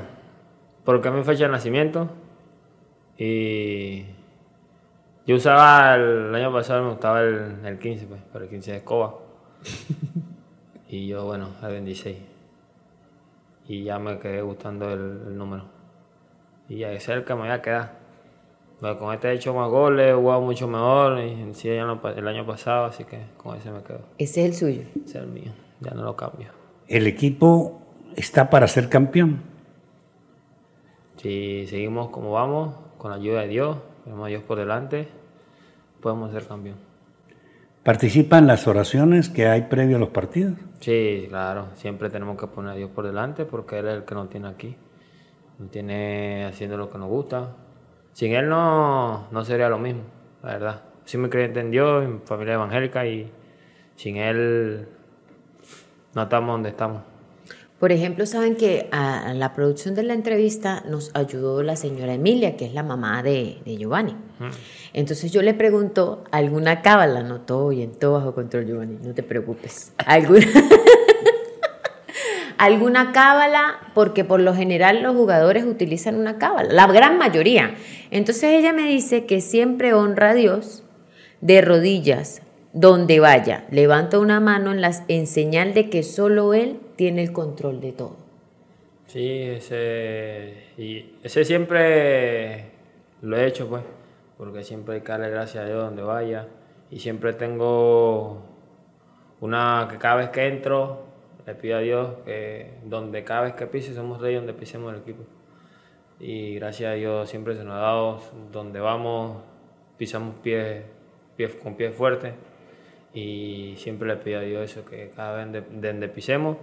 porque 0.90 1.12
mi 1.12 1.24
fecha 1.24 1.44
de 1.46 1.52
nacimiento 1.52 2.10
y 3.16 4.06
yo 5.28 5.36
usaba 5.36 5.94
el, 5.94 6.34
año 6.34 6.52
pasado 6.52 6.82
me 6.82 6.90
gustaba 6.90 7.22
el, 7.22 7.64
el 7.64 7.78
15, 7.78 8.08
pues, 8.08 8.22
pero 8.34 8.46
el 8.46 8.50
15 8.50 8.72
de 8.72 8.78
escoba. 8.78 9.14
y 10.90 11.06
yo, 11.06 11.26
bueno, 11.26 11.50
el 11.62 11.70
26. 11.70 12.18
Y 13.68 13.84
ya 13.84 14.00
me 14.00 14.18
quedé 14.18 14.42
gustando 14.42 14.92
el, 14.92 15.26
el 15.28 15.38
número. 15.38 15.66
Y 16.68 16.78
ya 16.78 16.92
es 16.92 17.08
el 17.08 17.24
que 17.24 17.36
me 17.36 17.42
voy 17.42 17.50
a 17.50 17.62
quedar. 17.62 17.92
Pero 18.82 18.98
con 18.98 19.14
este 19.14 19.28
he 19.28 19.34
hecho 19.34 19.54
más 19.54 19.70
goles, 19.70 20.10
he 20.10 20.14
jugado 20.16 20.42
mucho 20.42 20.68
mejor 20.68 21.20
y 21.20 21.34
en 21.34 21.54
sí 21.54 21.70
el 21.70 21.82
año, 21.82 22.02
pa- 22.02 22.14
el 22.14 22.28
año 22.28 22.48
pasado, 22.48 22.86
así 22.86 23.04
que 23.04 23.20
con 23.38 23.56
ese 23.56 23.70
me 23.70 23.84
quedo. 23.84 24.02
Ese 24.18 24.42
es 24.44 24.50
el 24.50 24.56
suyo. 24.56 24.82
Ese 25.06 25.20
es 25.20 25.24
el 25.24 25.28
mío, 25.28 25.52
ya 25.82 25.92
no 25.92 26.02
lo 26.02 26.16
cambio. 26.16 26.48
El 26.88 27.06
equipo 27.06 27.80
está 28.16 28.50
para 28.50 28.68
ser 28.68 28.90
campeón. 28.90 29.49
Si 31.20 31.68
seguimos 31.68 32.12
como 32.12 32.32
vamos, 32.32 32.76
con 32.98 33.12
la 33.12 33.18
ayuda 33.18 33.42
de 33.42 33.50
Dios, 33.50 33.78
tenemos 34.06 34.26
a 34.26 34.30
Dios 34.30 34.42
por 34.44 34.58
delante, 34.58 35.10
podemos 36.00 36.32
ser 36.32 36.48
campeón. 36.48 36.78
¿Participa 37.84 38.38
en 38.38 38.48
las 38.48 38.68
oraciones 38.68 39.28
que 39.28 39.48
hay 39.48 39.64
previo 39.64 39.98
a 39.98 40.00
los 40.00 40.10
partidos? 40.10 40.54
Sí, 40.80 41.26
claro, 41.28 41.68
siempre 41.76 42.10
tenemos 42.10 42.38
que 42.38 42.48
poner 42.48 42.72
a 42.72 42.76
Dios 42.76 42.90
por 42.92 43.06
delante 43.06 43.44
porque 43.44 43.80
Él 43.80 43.88
es 43.90 43.96
el 43.96 44.06
que 44.06 44.16
nos 44.16 44.30
tiene 44.30 44.48
aquí. 44.48 44.78
Nos 45.58 45.70
tiene 45.72 46.46
haciendo 46.46 46.78
lo 46.78 46.90
que 46.90 46.98
nos 46.98 47.10
gusta. 47.10 47.50
Sin 48.14 48.32
Él 48.32 48.48
no, 48.48 49.28
no 49.30 49.44
sería 49.44 49.68
lo 49.68 49.78
mismo, 49.78 50.04
la 50.42 50.54
verdad. 50.54 50.82
Soy 51.04 51.20
muy 51.20 51.30
creyente 51.30 51.60
en 51.60 51.72
Dios, 51.72 52.06
en 52.06 52.22
familia 52.22 52.54
evangélica 52.54 53.06
y 53.06 53.30
sin 53.98 54.16
Él 54.16 54.88
no 56.16 56.24
estamos 56.24 56.54
donde 56.54 56.70
estamos. 56.70 57.02
Por 57.80 57.94
ejemplo, 57.94 58.26
saben 58.26 58.58
que 58.58 58.90
a 58.92 59.34
la 59.34 59.54
producción 59.54 59.96
de 59.96 60.04
la 60.04 60.14
entrevista 60.14 60.84
nos 60.90 61.12
ayudó 61.14 61.64
la 61.64 61.78
señora 61.78 62.14
Emilia, 62.14 62.58
que 62.58 62.66
es 62.66 62.74
la 62.74 62.84
mamá 62.84 63.24
de, 63.24 63.60
de 63.64 63.78
Giovanni. 63.78 64.18
Entonces 64.92 65.32
yo 65.32 65.42
le 65.42 65.54
pregunto, 65.54 66.26
¿alguna 66.32 66.82
cábala? 66.82 67.24
No, 67.24 67.42
todo 67.42 67.70
bien, 67.70 67.92
todo 67.92 68.14
bajo 68.14 68.36
control, 68.36 68.66
Giovanni, 68.66 68.98
no 69.02 69.14
te 69.14 69.24
preocupes. 69.24 69.94
¿Alguna, 70.06 70.46
¿Alguna 72.58 73.14
cábala? 73.14 73.80
Porque 73.94 74.26
por 74.26 74.42
lo 74.42 74.54
general 74.54 75.02
los 75.02 75.16
jugadores 75.16 75.64
utilizan 75.64 76.16
una 76.16 76.38
cábala, 76.38 76.74
la 76.74 76.88
gran 76.88 77.18
mayoría. 77.18 77.76
Entonces 78.12 78.60
ella 78.60 78.74
me 78.74 78.90
dice 78.90 79.26
que 79.26 79.40
siempre 79.40 79.94
honra 79.94 80.32
a 80.32 80.34
Dios 80.34 80.84
de 81.40 81.62
rodillas, 81.62 82.42
donde 82.74 83.22
vaya, 83.22 83.66
levanta 83.72 84.20
una 84.20 84.42
mano 84.42 84.74
en, 84.74 84.82
las, 84.82 85.04
en 85.08 85.28
señal 85.28 85.74
de 85.74 85.90
que 85.90 86.04
solo 86.04 86.54
Él 86.54 86.82
tiene 87.00 87.24
el 87.24 87.32
control 87.32 87.80
de 87.80 87.94
todo. 87.94 88.18
Sí, 89.06 89.42
ese, 89.42 90.66
y 90.78 91.16
ese 91.24 91.46
siempre 91.46 92.72
lo 93.22 93.38
he 93.38 93.48
hecho, 93.48 93.70
pues, 93.70 93.84
porque 94.38 94.66
siempre 94.66 94.96
hay 94.96 95.02
que 95.02 95.08
darle 95.08 95.30
gracias 95.30 95.64
a 95.64 95.68
Dios 95.68 95.82
donde 95.82 96.02
vaya. 96.02 96.50
Y 96.92 97.00
siempre 97.00 97.32
tengo 97.32 98.42
una 99.40 99.88
que 99.90 99.98
cada 99.98 100.16
vez 100.16 100.30
que 100.32 100.46
entro, 100.48 101.06
le 101.48 101.56
pido 101.56 101.78
a 101.78 101.80
Dios 101.80 102.16
que 102.26 102.74
donde 102.84 103.24
cada 103.24 103.44
vez 103.44 103.54
que 103.54 103.66
pise, 103.66 103.96
somos 103.96 104.20
reyes 104.20 104.42
donde 104.42 104.54
pisemos 104.54 104.94
el 104.94 105.00
equipo. 105.00 105.24
Y 106.20 106.56
gracias 106.56 106.92
a 106.92 106.96
Dios 106.96 107.30
siempre 107.30 107.56
se 107.56 107.64
nos 107.64 107.76
ha 107.76 107.80
dado, 107.80 108.22
donde 108.52 108.82
vamos, 108.82 109.38
pisamos 109.98 110.36
pies, 110.44 110.84
pies 111.38 111.56
con 111.64 111.76
pies 111.76 111.96
fuertes 111.96 112.34
y 113.14 113.76
siempre 113.78 114.10
le 114.10 114.18
pido 114.18 114.40
a 114.40 114.44
Dios 114.44 114.70
eso, 114.70 114.84
que 114.84 115.12
cada 115.16 115.46
vez 115.46 115.54
de, 115.54 115.62
donde 115.62 116.10
pisemos, 116.10 116.58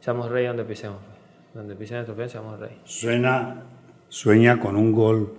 seamos 0.00 0.30
reyes 0.30 0.50
donde 0.50 0.64
pisemos. 0.64 0.98
Donde 1.54 1.74
pisen 1.74 1.96
nuestros 1.96 2.16
pies, 2.16 2.32
seamos 2.32 2.58
reyes. 2.58 2.78
Suena, 2.84 3.62
sueña 4.08 4.58
con 4.58 4.76
un 4.76 4.92
gol 4.92 5.34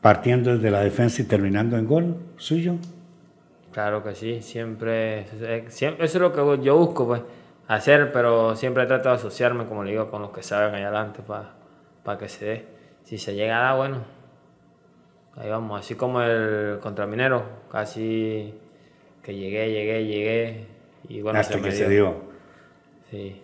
partiendo 0.00 0.54
desde 0.54 0.70
la 0.70 0.80
defensa 0.80 1.22
y 1.22 1.24
terminando 1.24 1.76
en 1.76 1.86
gol 1.86 2.16
suyo. 2.36 2.74
Claro 3.72 4.04
que 4.04 4.14
sí, 4.14 4.42
siempre, 4.42 5.26
siempre 5.68 6.04
eso 6.04 6.18
es 6.18 6.22
lo 6.22 6.32
que 6.32 6.62
yo 6.62 6.76
busco, 6.76 7.06
pues, 7.06 7.22
hacer, 7.66 8.12
pero 8.12 8.54
siempre 8.54 8.86
trato 8.86 9.08
de 9.08 9.16
asociarme, 9.16 9.66
como 9.66 9.82
le 9.82 9.90
digo, 9.90 10.10
con 10.10 10.22
los 10.22 10.30
que 10.30 10.42
saben 10.42 10.74
allá 10.74 10.88
adelante 10.88 11.22
para 11.22 12.18
que 12.18 12.28
se 12.28 12.44
dé. 12.44 12.64
Si 13.02 13.18
se 13.18 13.34
llega 13.34 13.58
a 13.58 13.62
dar, 13.62 13.76
bueno, 13.76 14.04
ahí 15.36 15.50
vamos, 15.50 15.80
así 15.80 15.96
como 15.96 16.22
el 16.22 16.78
contraminero, 16.80 17.42
casi 17.70 18.54
que 19.22 19.34
llegué, 19.34 19.72
llegué, 19.72 20.06
llegué 20.06 20.66
y 21.08 21.20
bueno, 21.22 21.40
Hasta 21.40 21.54
se 21.54 21.62
que 21.62 21.72
se 21.72 21.88
dio. 21.88 22.14
Sí. 23.10 23.40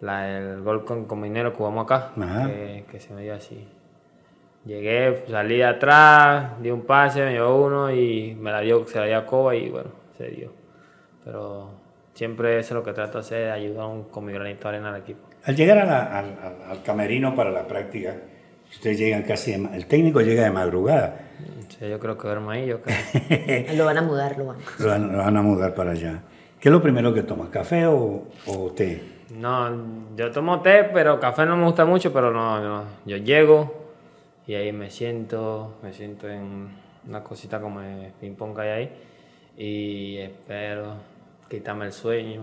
La, 0.00 0.38
el 0.38 0.62
gol 0.62 0.84
con, 0.84 1.06
con 1.06 1.20
Minero 1.20 1.52
que 1.52 1.58
jugamos 1.58 1.84
acá, 1.84 2.12
que, 2.14 2.84
que, 2.90 3.00
se 3.00 3.14
me 3.14 3.22
dio 3.22 3.34
así. 3.34 3.66
Llegué, 4.66 5.24
salí 5.30 5.58
de 5.58 5.64
atrás, 5.64 6.60
di 6.60 6.70
un 6.70 6.82
pase, 6.82 7.24
me 7.24 7.32
dio 7.32 7.56
uno 7.56 7.90
y 7.90 8.34
me 8.34 8.50
la 8.50 8.60
dio, 8.60 8.86
se 8.86 8.98
la 8.98 9.06
dio 9.06 9.18
a 9.18 9.26
Coba 9.26 9.54
y 9.54 9.70
bueno, 9.70 9.90
se 10.18 10.28
dio. 10.28 10.52
Pero 11.24 11.70
siempre 12.14 12.58
eso 12.58 12.74
es 12.74 12.74
lo 12.74 12.82
que 12.82 12.92
trato 12.92 13.18
de 13.18 13.20
hacer, 13.20 13.50
ayudar 13.50 13.88
con 14.10 14.24
mi 14.24 14.32
granito 14.32 14.68
de 14.68 14.76
arena 14.76 14.90
al 14.90 15.00
equipo. 15.00 15.20
Al 15.44 15.56
llegar 15.56 15.78
al, 15.78 15.88
al, 15.90 16.56
al, 16.68 16.82
camerino 16.82 17.34
para 17.34 17.50
la 17.50 17.66
práctica, 17.66 18.16
ustedes 18.70 18.98
llegan 18.98 19.22
casi, 19.22 19.52
de, 19.52 19.76
el 19.76 19.86
técnico 19.86 20.20
llega 20.20 20.42
de 20.42 20.50
madrugada. 20.50 21.20
Sí, 21.68 21.88
yo 21.88 21.98
creo 21.98 22.18
que 22.18 22.26
duermo 22.26 22.50
ahí, 22.50 22.66
yo 22.66 22.80
creo. 22.82 22.96
lo 23.76 23.84
van 23.84 23.98
a 23.98 24.02
mudar, 24.02 24.36
lo 24.36 24.46
van. 24.46 24.58
Lo 24.78 24.88
van, 24.88 25.12
lo 25.12 25.18
van 25.18 25.36
a 25.36 25.42
mudar 25.42 25.74
para 25.74 25.92
allá. 25.92 26.22
¿Qué 26.66 26.70
es 26.70 26.72
lo 26.72 26.82
primero 26.82 27.14
que 27.14 27.22
tomas? 27.22 27.48
¿Café 27.50 27.86
o, 27.86 28.24
o, 28.48 28.72
té? 28.72 29.00
No, 29.30 29.70
yo 30.16 30.32
tomo 30.32 30.62
té, 30.62 30.82
pero 30.82 31.20
café 31.20 31.46
no 31.46 31.56
me 31.56 31.64
gusta 31.64 31.84
mucho, 31.84 32.12
pero 32.12 32.32
no, 32.32 32.60
no. 32.60 32.82
Yo 33.04 33.18
llego 33.18 33.72
y 34.48 34.54
ahí 34.54 34.72
me 34.72 34.90
siento, 34.90 35.76
me 35.80 35.92
siento 35.92 36.28
en 36.28 36.70
una 37.06 37.22
cosita 37.22 37.60
como 37.60 37.82
de 37.82 38.10
ping-pong 38.20 38.56
que 38.56 38.62
hay 38.62 38.68
ahí 38.68 38.90
y 39.56 40.16
espero 40.16 40.94
quitarme 41.48 41.84
el 41.84 41.92
sueño. 41.92 42.42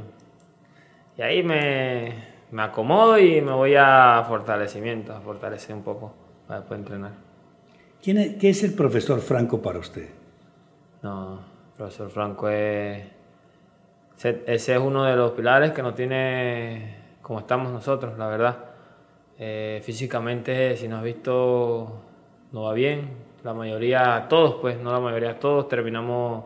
Y 1.17 1.21
ahí 1.21 1.43
me, 1.43 2.13
me 2.51 2.61
acomodo 2.61 3.19
y 3.19 3.41
me 3.41 3.51
voy 3.51 3.75
a 3.77 4.23
fortalecimiento, 4.25 5.13
a 5.13 5.19
fortalecer 5.19 5.75
un 5.75 5.83
poco 5.83 6.13
para 6.47 6.61
después 6.61 6.79
entrenar. 6.79 7.11
¿Quién 8.01 8.19
es, 8.19 8.35
¿Qué 8.35 8.51
es 8.51 8.63
el 8.63 8.73
profesor 8.73 9.19
Franco 9.19 9.61
para 9.61 9.79
usted? 9.79 10.07
No, 11.01 11.39
el 11.39 11.75
profesor 11.75 12.09
Franco 12.09 12.47
es... 12.47 13.12
Ese 14.23 14.73
es 14.73 14.79
uno 14.79 15.03
de 15.03 15.15
los 15.17 15.31
pilares 15.31 15.71
que 15.71 15.81
nos 15.83 15.95
tiene 15.95 16.95
como 17.21 17.39
estamos 17.39 17.71
nosotros, 17.71 18.17
la 18.17 18.27
verdad. 18.27 18.57
Eh, 19.37 19.81
físicamente, 19.83 20.77
si 20.77 20.87
nos 20.87 20.99
has 20.99 21.03
visto, 21.03 22.01
no 22.51 22.63
va 22.63 22.73
bien. 22.73 23.09
La 23.43 23.53
mayoría, 23.53 24.27
todos, 24.29 24.55
pues, 24.61 24.79
no 24.79 24.93
la 24.93 25.01
mayoría, 25.01 25.39
todos 25.39 25.67
terminamos 25.67 26.45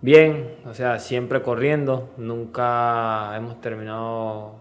bien, 0.00 0.56
o 0.64 0.74
sea, 0.74 1.00
siempre 1.00 1.42
corriendo. 1.42 2.10
Nunca 2.18 3.36
hemos 3.36 3.60
terminado 3.60 4.54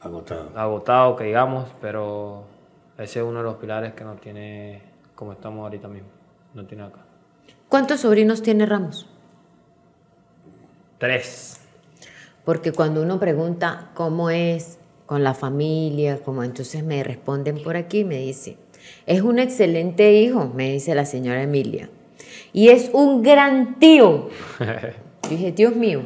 agotado, 0.00 0.50
agotado 0.54 1.16
que 1.16 1.24
digamos, 1.24 1.68
pero 1.80 2.44
ese 2.96 3.18
es 3.18 3.24
uno 3.24 3.38
de 3.38 3.44
los 3.44 3.56
pilares 3.56 3.94
que 3.94 4.04
nos 4.04 4.20
tiene 4.20 4.82
como 5.16 5.32
estamos 5.32 5.64
ahorita 5.64 5.88
mismo. 5.88 6.10
No 6.54 6.64
tiene 6.64 6.84
acá. 6.84 7.00
¿Cuántos 7.68 8.00
sobrinos 8.00 8.40
tiene 8.40 8.66
Ramos? 8.66 9.17
Tres. 10.98 11.60
Porque 12.44 12.72
cuando 12.72 13.02
uno 13.02 13.20
pregunta 13.20 13.90
cómo 13.94 14.30
es 14.30 14.78
con 15.06 15.22
la 15.22 15.34
familia, 15.34 16.18
como 16.24 16.42
entonces 16.42 16.82
me 16.82 17.02
responden 17.04 17.62
por 17.62 17.76
aquí, 17.76 18.04
me 18.04 18.16
dice, 18.18 18.56
es 19.06 19.22
un 19.22 19.38
excelente 19.38 20.12
hijo, 20.12 20.50
me 20.54 20.72
dice 20.72 20.94
la 20.94 21.04
señora 21.04 21.42
Emilia. 21.42 21.88
Y 22.52 22.68
es 22.68 22.90
un 22.92 23.22
gran 23.22 23.78
tío. 23.78 24.28
dije, 25.30 25.52
Dios 25.52 25.76
mío, 25.76 26.02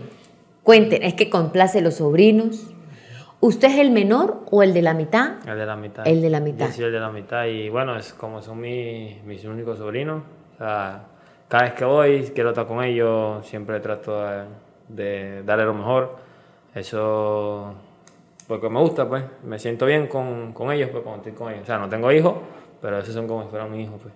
cuenten, 0.62 1.02
es 1.02 1.14
que 1.14 1.31
complace 1.31 1.81
los 1.81 1.94
sobrinos. 1.94 2.68
¿Usted 3.40 3.68
es 3.68 3.78
el 3.78 3.90
menor 3.90 4.44
o 4.50 4.62
el 4.62 4.74
de 4.74 4.83
la 4.83 4.94
mitad? 4.94 5.48
El 5.48 5.59
de 5.59 5.66
la 5.66 5.76
mitad. 5.76 6.07
El 6.07 6.22
de 6.22 6.31
la 6.31 6.40
mitad. 6.40 6.66
Yo 6.66 6.72
soy 6.72 6.85
el 6.85 6.92
de 6.92 7.00
la 7.00 7.11
mitad 7.11 7.46
y 7.46 7.68
bueno, 7.68 7.96
es 7.96 8.12
como 8.12 8.42
son 8.42 8.61
mis, 8.61 9.22
mis 9.24 9.44
únicos 9.44 9.78
sobrinos. 9.78 10.22
O 10.55 10.59
sea, 10.59 11.07
cada 11.48 11.64
vez 11.64 11.72
que 11.72 11.85
voy, 11.85 12.31
quiero 12.35 12.50
estar 12.50 12.66
con 12.66 12.85
ellos, 12.85 13.44
siempre 13.46 13.81
trato 13.81 14.24
de, 14.24 14.44
de 14.88 15.42
darle 15.45 15.64
lo 15.64 15.75
mejor. 15.75 16.16
Eso 16.75 17.75
porque 18.47 18.68
me 18.68 18.81
gusta, 18.81 19.09
pues. 19.09 19.25
Me 19.45 19.59
siento 19.59 19.87
bien 19.87 20.07
con, 20.07 20.53
con 20.53 20.73
ellos, 20.73 20.90
pues, 20.90 21.03
cuando 21.03 21.23
estoy 21.23 21.33
con 21.33 21.53
ellos. 21.53 21.62
O 21.62 21.66
sea, 21.66 21.79
no 21.79 21.88
tengo 21.88 22.11
hijos, 22.12 22.35
pero 22.81 22.99
esos 22.99 23.14
son 23.14 23.27
como 23.27 23.45
si 23.45 23.49
fueran 23.49 23.71
mis 23.71 23.87
hijos, 23.87 24.01
pues. 24.03 24.14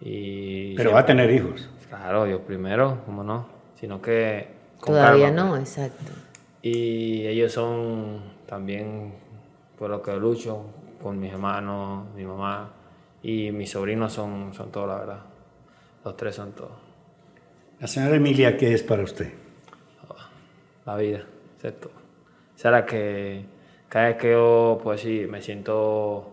Y 0.00 0.74
pero 0.76 0.92
va 0.92 1.00
a 1.00 1.06
tener 1.06 1.30
hijos. 1.30 1.68
Claro, 1.88 2.24
Dios 2.24 2.40
primero, 2.46 2.98
¿cómo 3.06 3.22
no? 3.22 3.46
Sino 3.74 4.00
que... 4.00 4.48
Todavía 4.84 5.26
calma, 5.26 5.42
no, 5.42 5.50
pues. 5.50 5.76
exacto. 5.76 6.12
Y 6.60 7.26
ellos 7.26 7.52
son 7.52 8.20
también 8.46 9.14
por 9.78 9.90
lo 9.90 10.02
que 10.02 10.12
lucho, 10.14 10.64
con 11.02 11.18
mis 11.18 11.32
hermanos, 11.32 12.06
mi 12.14 12.24
mamá 12.24 12.70
y 13.22 13.50
mis 13.52 13.70
sobrinos 13.70 14.12
son, 14.12 14.52
son 14.54 14.70
todos, 14.70 14.88
la 14.88 14.98
verdad. 14.98 15.20
Los 16.04 16.16
tres 16.16 16.34
son 16.34 16.52
todos. 16.52 16.72
La 17.80 17.86
señora 17.86 18.16
Emilia, 18.16 18.56
¿qué 18.56 18.74
es 18.74 18.82
para 18.82 19.02
usted? 19.02 19.32
La 20.84 20.96
vida, 20.96 21.24
¿cierto? 21.60 21.88
O 22.54 22.58
sea, 22.58 22.70
la 22.70 22.84
que 22.84 23.44
cada 23.88 24.06
vez 24.06 24.16
que 24.16 24.32
yo, 24.32 24.80
pues 24.82 25.00
sí, 25.00 25.26
me 25.28 25.42
siento, 25.42 25.76
o 25.76 26.32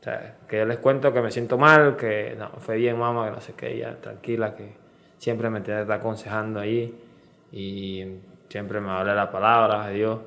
sea, 0.00 0.36
que 0.48 0.58
yo 0.58 0.64
les 0.66 0.78
cuento 0.78 1.12
que 1.12 1.20
me 1.20 1.30
siento 1.30 1.58
mal, 1.58 1.96
que 1.96 2.34
no, 2.38 2.50
fue 2.58 2.76
bien 2.76 2.98
mamá, 2.98 3.26
que 3.26 3.30
no 3.32 3.40
sé 3.40 3.54
qué, 3.54 3.74
ella 3.74 3.96
tranquila, 4.00 4.54
que 4.54 4.72
siempre 5.18 5.50
me 5.50 5.58
está 5.58 5.82
aconsejando 5.92 6.60
ahí 6.60 6.94
y 7.52 8.04
siempre 8.48 8.80
me 8.80 8.90
habla 8.90 9.14
la 9.14 9.30
palabra 9.30 9.88
de 9.88 9.94
Dios 9.94 10.20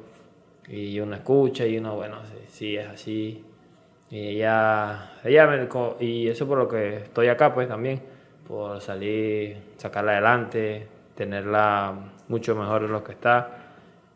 y 0.68 1.00
uno 1.00 1.16
escucha 1.16 1.66
y 1.66 1.78
uno, 1.78 1.96
bueno, 1.96 2.18
sí, 2.26 2.46
sí 2.48 2.78
es 2.78 2.88
así. 2.88 3.46
Y 4.12 4.28
ella, 4.30 5.14
ella 5.24 5.48
me, 5.48 5.68
y 6.00 6.28
eso 6.28 6.48
por 6.48 6.58
lo 6.58 6.68
que 6.68 6.98
estoy 6.98 7.28
acá, 7.28 7.54
pues 7.54 7.68
también, 7.68 8.02
por 8.48 8.82
salir, 8.82 9.58
sacarla 9.78 10.14
adelante, 10.14 10.88
tenerla 11.16 11.96
mucho 12.30 12.56
mejor 12.56 12.84
de 12.84 12.88
lo 12.88 13.04
que 13.04 13.12
está 13.12 13.58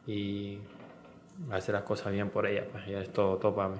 y 0.08 0.60
hacer 1.52 1.76
las 1.76 1.84
cosas 1.84 2.13
bien 2.13 2.30
por 2.30 2.47
ella, 2.47 2.65
pues 2.71 2.86
ya 2.88 2.99
es 2.99 3.12
todo, 3.12 3.38
todo 3.38 3.54
para 3.54 3.69
mí. 3.69 3.78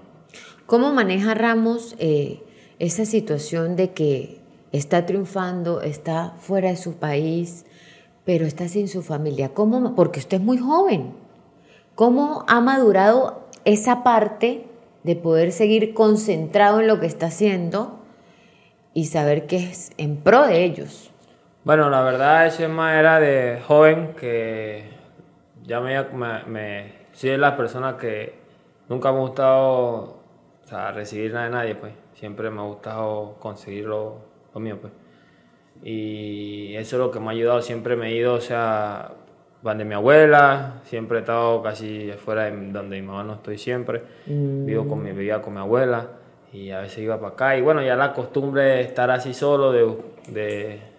¿Cómo 0.66 0.92
maneja 0.92 1.34
Ramos 1.34 1.96
eh, 2.00 2.44
esa 2.80 3.06
situación 3.06 3.76
de 3.76 3.92
que 3.92 4.42
está 4.72 5.06
triunfando, 5.06 5.82
está 5.82 6.34
fuera 6.40 6.70
de 6.70 6.78
su 6.78 6.96
país, 6.96 7.66
pero 8.26 8.46
está 8.46 8.68
sin 8.68 8.88
su 8.88 9.04
familia? 9.04 9.54
¿Cómo? 9.54 9.96
Porque 9.96 10.20
usted 10.20 10.38
es 10.38 10.44
muy 10.44 10.58
joven. 10.58 11.14
¿Cómo 11.96 12.44
ha 12.48 12.60
madurado 12.60 13.48
esa 13.66 14.04
parte 14.04 14.66
de 15.04 15.16
poder 15.16 15.52
seguir 15.52 15.94
concentrado 15.94 16.80
en 16.80 16.88
lo 16.88 17.00
que 17.00 17.06
está 17.06 17.28
haciendo 17.28 18.00
y 18.96 19.06
saber 19.06 19.46
que 19.46 19.58
es 19.58 19.92
en 19.98 20.18
pro 20.18 20.48
de 20.48 20.64
ellos? 20.64 21.13
Bueno, 21.66 21.90
la 21.90 22.02
verdad 22.02 22.46
ese 22.46 22.68
más 22.68 22.96
era 22.96 23.22
de 23.22 23.62
joven 23.66 24.16
que 24.20 24.84
ya 25.64 25.80
me, 25.80 26.04
me, 26.46 26.94
soy 27.14 27.30
de 27.30 27.38
las 27.38 27.54
personas 27.54 27.96
que 27.96 28.34
nunca 28.90 29.14
me 29.14 29.20
ha 29.20 29.22
gustado 29.22 30.18
recibir 30.94 31.32
nada 31.32 31.46
de 31.46 31.52
nadie, 31.52 31.76
pues. 31.76 31.94
Siempre 32.16 32.50
me 32.50 32.60
ha 32.60 32.66
gustado 32.66 33.38
conseguir 33.40 33.86
lo, 33.86 34.18
mío, 34.56 34.78
pues. 34.82 34.92
Y 35.84 36.76
eso 36.76 36.98
es 36.98 37.00
lo 37.00 37.12
que 37.12 37.22
me 37.22 37.28
ha 37.28 37.32
ayudado. 37.32 37.62
Siempre 37.62 37.96
me 37.96 38.10
he 38.10 38.16
ido, 38.16 38.34
o 38.34 38.42
sea, 38.42 39.12
van 39.62 39.78
de 39.78 39.86
mi 39.86 39.94
abuela, 39.94 40.82
siempre 40.84 41.20
he 41.20 41.22
estado 41.22 41.64
casi 41.64 42.12
fuera 42.18 42.44
de 42.44 42.72
donde 42.72 43.00
mi 43.00 43.08
mamá 43.08 43.24
no 43.24 43.36
estoy 43.36 43.58
siempre. 43.58 44.04
Vivo 44.26 44.86
con 44.86 45.02
mi, 45.02 45.12
vivía 45.14 45.42
con 45.42 45.54
mi 45.54 45.62
abuela 45.62 46.08
y 46.52 46.72
a 46.72 46.82
veces 46.82 47.00
iba 47.00 47.18
para 47.22 47.34
acá. 47.34 47.58
Y 47.58 47.62
bueno, 47.62 47.82
ya 47.82 47.96
la 47.96 48.12
costumbre 48.12 48.64
de 48.64 48.82
estar 48.82 49.10
así 49.12 49.34
solo, 49.34 49.72
de, 49.72 49.98
de 50.28 50.93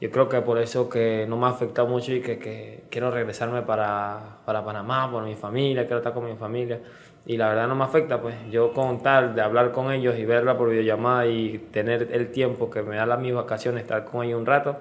yo 0.00 0.10
creo 0.10 0.28
que 0.30 0.40
por 0.40 0.58
eso 0.58 0.88
que 0.88 1.26
no 1.28 1.36
me 1.36 1.46
ha 1.46 1.50
afectado 1.50 1.86
mucho 1.86 2.12
y 2.12 2.22
que, 2.22 2.84
quiero 2.90 3.10
regresarme 3.10 3.60
para, 3.62 4.38
para, 4.46 4.64
Panamá, 4.64 5.10
por 5.10 5.24
mi 5.24 5.34
familia, 5.34 5.82
quiero 5.82 5.98
estar 5.98 6.14
con 6.14 6.24
mi 6.24 6.36
familia. 6.36 6.80
Y 7.26 7.36
la 7.36 7.48
verdad 7.50 7.68
no 7.68 7.74
me 7.74 7.84
afecta, 7.84 8.20
pues 8.20 8.34
yo 8.50 8.72
con 8.72 9.02
tal 9.02 9.34
de 9.34 9.42
hablar 9.42 9.72
con 9.72 9.92
ellos 9.92 10.18
y 10.18 10.24
verla 10.24 10.56
por 10.56 10.70
videollamada 10.70 11.26
y 11.26 11.58
tener 11.70 12.08
el 12.12 12.30
tiempo 12.32 12.70
que 12.70 12.82
me 12.82 12.96
da 12.96 13.04
las 13.04 13.20
mis 13.20 13.34
vacaciones, 13.34 13.82
estar 13.82 14.06
con 14.06 14.24
ellos 14.24 14.40
un 14.40 14.46
rato, 14.46 14.78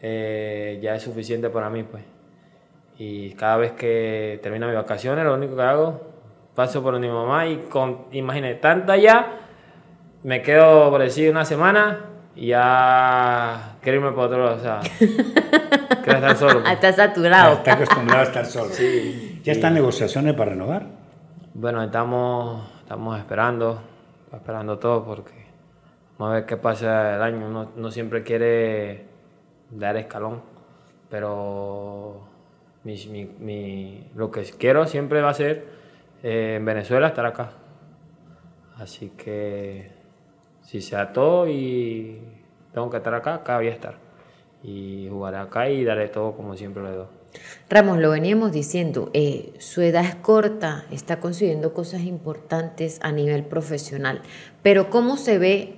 eh, 0.00 0.78
ya 0.82 0.94
es 0.94 1.02
suficiente 1.02 1.50
para 1.50 1.68
mí, 1.68 1.82
pues. 1.82 2.02
Y 2.98 3.34
cada 3.34 3.58
vez 3.58 3.72
que 3.72 4.40
termino 4.42 4.66
mis 4.66 4.76
vacaciones, 4.76 5.24
lo 5.26 5.34
único 5.34 5.56
que 5.56 5.62
hago, 5.62 6.00
paso 6.54 6.82
por 6.82 6.98
mi 6.98 7.08
mamá 7.08 7.46
y 7.46 7.58
con, 7.68 8.06
imagínate, 8.12 8.54
tanta 8.54 8.96
ya, 8.96 9.40
me 10.22 10.40
quedo 10.40 10.90
por 10.90 11.02
decir 11.02 11.30
una 11.30 11.44
semana 11.44 12.06
y 12.34 12.48
ya 12.48 13.71
quiero 13.82 13.98
irme 13.98 14.12
para 14.12 14.26
otro 14.26 14.44
lado, 14.44 14.56
o 14.56 14.60
sea, 14.60 14.80
quiero 14.98 16.18
estar 16.18 16.36
solo. 16.36 16.60
Pues. 16.60 16.72
Está 16.72 16.92
saturado. 16.92 17.54
Está 17.54 17.74
acostumbrado 17.74 18.20
a 18.20 18.24
estar 18.24 18.46
solo. 18.46 18.70
Sí. 18.72 19.40
¿Ya 19.42 19.52
están 19.52 19.74
negociaciones 19.74 20.34
para 20.34 20.50
renovar? 20.52 20.86
Bueno, 21.54 21.82
estamos, 21.82 22.70
estamos 22.80 23.18
esperando, 23.18 23.82
esperando 24.32 24.78
todo 24.78 25.04
porque 25.04 25.32
vamos 26.16 26.32
a 26.32 26.36
ver 26.36 26.46
qué 26.46 26.56
pasa 26.56 27.16
el 27.16 27.22
año. 27.22 27.46
Uno, 27.46 27.72
no 27.76 27.90
siempre 27.90 28.22
quiere 28.22 29.06
dar 29.70 29.96
escalón, 29.96 30.42
pero 31.10 32.28
mi, 32.84 32.94
mi, 33.08 33.24
mi, 33.38 34.10
lo 34.14 34.30
que 34.30 34.42
quiero 34.42 34.86
siempre 34.86 35.20
va 35.20 35.30
a 35.30 35.34
ser 35.34 35.66
eh, 36.22 36.54
en 36.56 36.64
Venezuela 36.64 37.08
estar 37.08 37.26
acá. 37.26 37.50
Así 38.78 39.10
que 39.10 39.90
si 40.62 40.80
se 40.80 40.96
ató 40.96 41.46
y 41.46 42.20
tengo 42.72 42.90
que 42.90 42.96
estar 42.98 43.14
acá, 43.14 43.34
acá 43.34 43.56
voy 43.56 43.68
a 43.68 43.70
estar. 43.70 43.96
Y 44.62 45.08
jugaré 45.10 45.38
acá 45.38 45.68
y 45.68 45.84
daré 45.84 46.08
todo 46.08 46.32
como 46.32 46.56
siempre 46.56 46.82
le 46.82 46.90
doy. 46.90 47.06
Ramos, 47.68 47.98
lo 47.98 48.10
veníamos 48.10 48.52
diciendo, 48.52 49.10
eh, 49.14 49.54
su 49.58 49.80
edad 49.80 50.04
es 50.04 50.14
corta, 50.16 50.84
está 50.90 51.18
consiguiendo 51.18 51.72
cosas 51.72 52.02
importantes 52.02 53.00
a 53.02 53.10
nivel 53.10 53.44
profesional, 53.44 54.20
pero 54.62 54.90
¿cómo 54.90 55.16
se 55.16 55.38
ve 55.38 55.76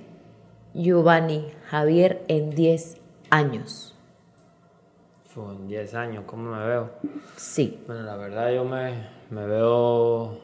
Giovanni 0.73 1.47
Javier 1.69 2.23
en 2.27 2.49
10 2.49 2.97
años? 3.29 3.95
En 5.35 5.67
10 5.67 5.95
años, 5.95 6.23
¿cómo 6.25 6.55
me 6.55 6.65
veo? 6.65 6.91
Sí. 7.35 7.83
Bueno, 7.87 8.03
la 8.03 8.15
verdad 8.15 8.53
yo 8.53 8.63
me, 8.63 8.93
me 9.29 9.45
veo 9.45 10.39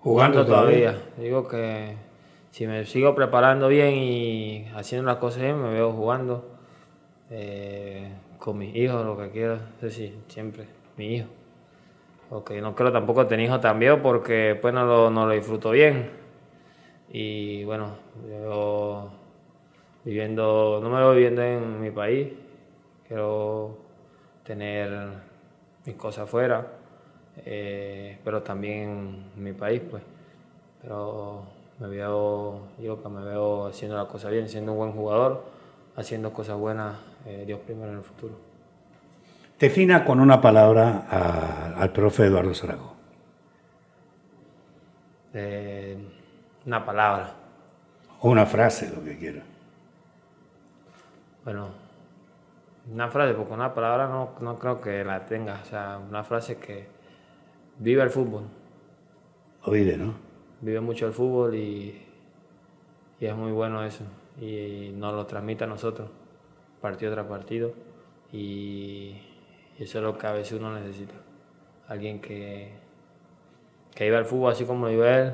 jugando, 0.00 0.46
todavía. 0.46 0.96
Digo 1.18 1.46
que 1.46 1.94
si 2.56 2.66
me 2.66 2.86
sigo 2.86 3.14
preparando 3.14 3.68
bien 3.68 3.96
y 3.96 4.66
haciendo 4.74 5.04
las 5.04 5.18
cosas 5.18 5.42
bien, 5.42 5.62
me 5.62 5.68
veo 5.74 5.92
jugando 5.92 6.42
eh, 7.28 8.10
con 8.38 8.56
mis 8.56 8.74
hijos, 8.74 9.04
lo 9.04 9.18
que 9.18 9.28
quiera. 9.28 9.60
Sí, 9.90 10.18
siempre, 10.26 10.64
mi 10.96 11.16
hijo. 11.16 11.28
Porque 12.30 12.62
no 12.62 12.74
quiero 12.74 12.90
tampoco 12.90 13.26
tener 13.26 13.44
hijos 13.44 13.60
también 13.60 14.00
porque 14.00 14.58
pues 14.58 14.72
no 14.72 14.86
lo, 14.86 15.10
no 15.10 15.26
lo 15.26 15.34
disfruto 15.34 15.72
bien. 15.72 16.08
Y 17.10 17.62
bueno, 17.64 17.98
yo 18.26 19.10
viviendo, 20.02 20.80
no 20.82 20.88
me 20.88 20.96
veo 20.96 21.12
viviendo 21.12 21.42
en 21.42 21.78
mi 21.78 21.90
país, 21.90 22.28
quiero 23.06 23.76
tener 24.44 25.10
mis 25.84 25.96
cosas 25.96 26.24
afuera, 26.24 26.66
eh, 27.44 28.16
pero 28.24 28.42
también 28.42 29.26
en 29.36 29.44
mi 29.44 29.52
país, 29.52 29.82
pues. 29.90 30.02
Pero 30.80 31.55
me 31.78 31.88
veo, 31.88 32.68
yo 32.78 33.02
que 33.02 33.08
me 33.08 33.24
veo 33.24 33.66
haciendo 33.66 33.96
las 33.96 34.06
cosas 34.06 34.30
bien, 34.30 34.48
siendo 34.48 34.72
un 34.72 34.78
buen 34.78 34.92
jugador, 34.92 35.44
haciendo 35.96 36.32
cosas 36.32 36.56
buenas, 36.56 36.96
eh, 37.26 37.44
Dios 37.46 37.60
primero 37.60 37.90
en 37.90 37.98
el 37.98 38.04
futuro. 38.04 38.34
Defina 39.58 40.04
con 40.04 40.20
una 40.20 40.40
palabra 40.40 41.74
al 41.76 41.90
profe 41.92 42.26
Eduardo 42.26 42.54
Zaragoza. 42.54 42.94
Eh, 45.32 45.98
una 46.66 46.84
palabra. 46.84 47.34
O 48.20 48.30
una 48.30 48.46
frase, 48.46 48.90
lo 48.94 49.02
que 49.02 49.18
quiera. 49.18 49.42
Bueno, 51.44 51.68
una 52.92 53.08
frase, 53.08 53.34
porque 53.34 53.52
una 53.52 53.72
palabra 53.72 54.08
no, 54.08 54.30
no 54.40 54.58
creo 54.58 54.80
que 54.80 55.04
la 55.04 55.24
tenga. 55.24 55.60
O 55.62 55.64
sea, 55.64 55.98
una 56.06 56.24
frase 56.24 56.56
que 56.58 56.86
vive 57.78 58.02
el 58.02 58.10
fútbol. 58.10 58.44
Lo 59.64 59.72
vive, 59.72 59.96
¿no? 59.96 60.25
Vive 60.60 60.80
mucho 60.80 61.06
el 61.06 61.12
fútbol 61.12 61.54
y, 61.54 62.02
y, 63.20 63.26
es 63.26 63.34
muy 63.34 63.52
bueno 63.52 63.84
eso. 63.84 64.04
Y 64.40 64.92
nos 64.94 65.14
lo 65.14 65.26
transmite 65.26 65.64
a 65.64 65.66
nosotros, 65.66 66.08
partido 66.80 67.12
tras 67.12 67.26
partido. 67.26 67.72
Y 68.32 69.16
eso 69.78 69.98
es 69.98 70.04
lo 70.04 70.16
que 70.18 70.26
a 70.26 70.32
veces 70.32 70.58
uno 70.58 70.72
necesita. 70.72 71.14
Alguien 71.88 72.20
que, 72.20 72.72
que 73.94 74.04
vive 74.04 74.18
el 74.18 74.24
fútbol 74.24 74.52
así 74.52 74.64
como 74.64 74.86
lo 74.86 74.92
vive 74.92 75.22
él, 75.22 75.32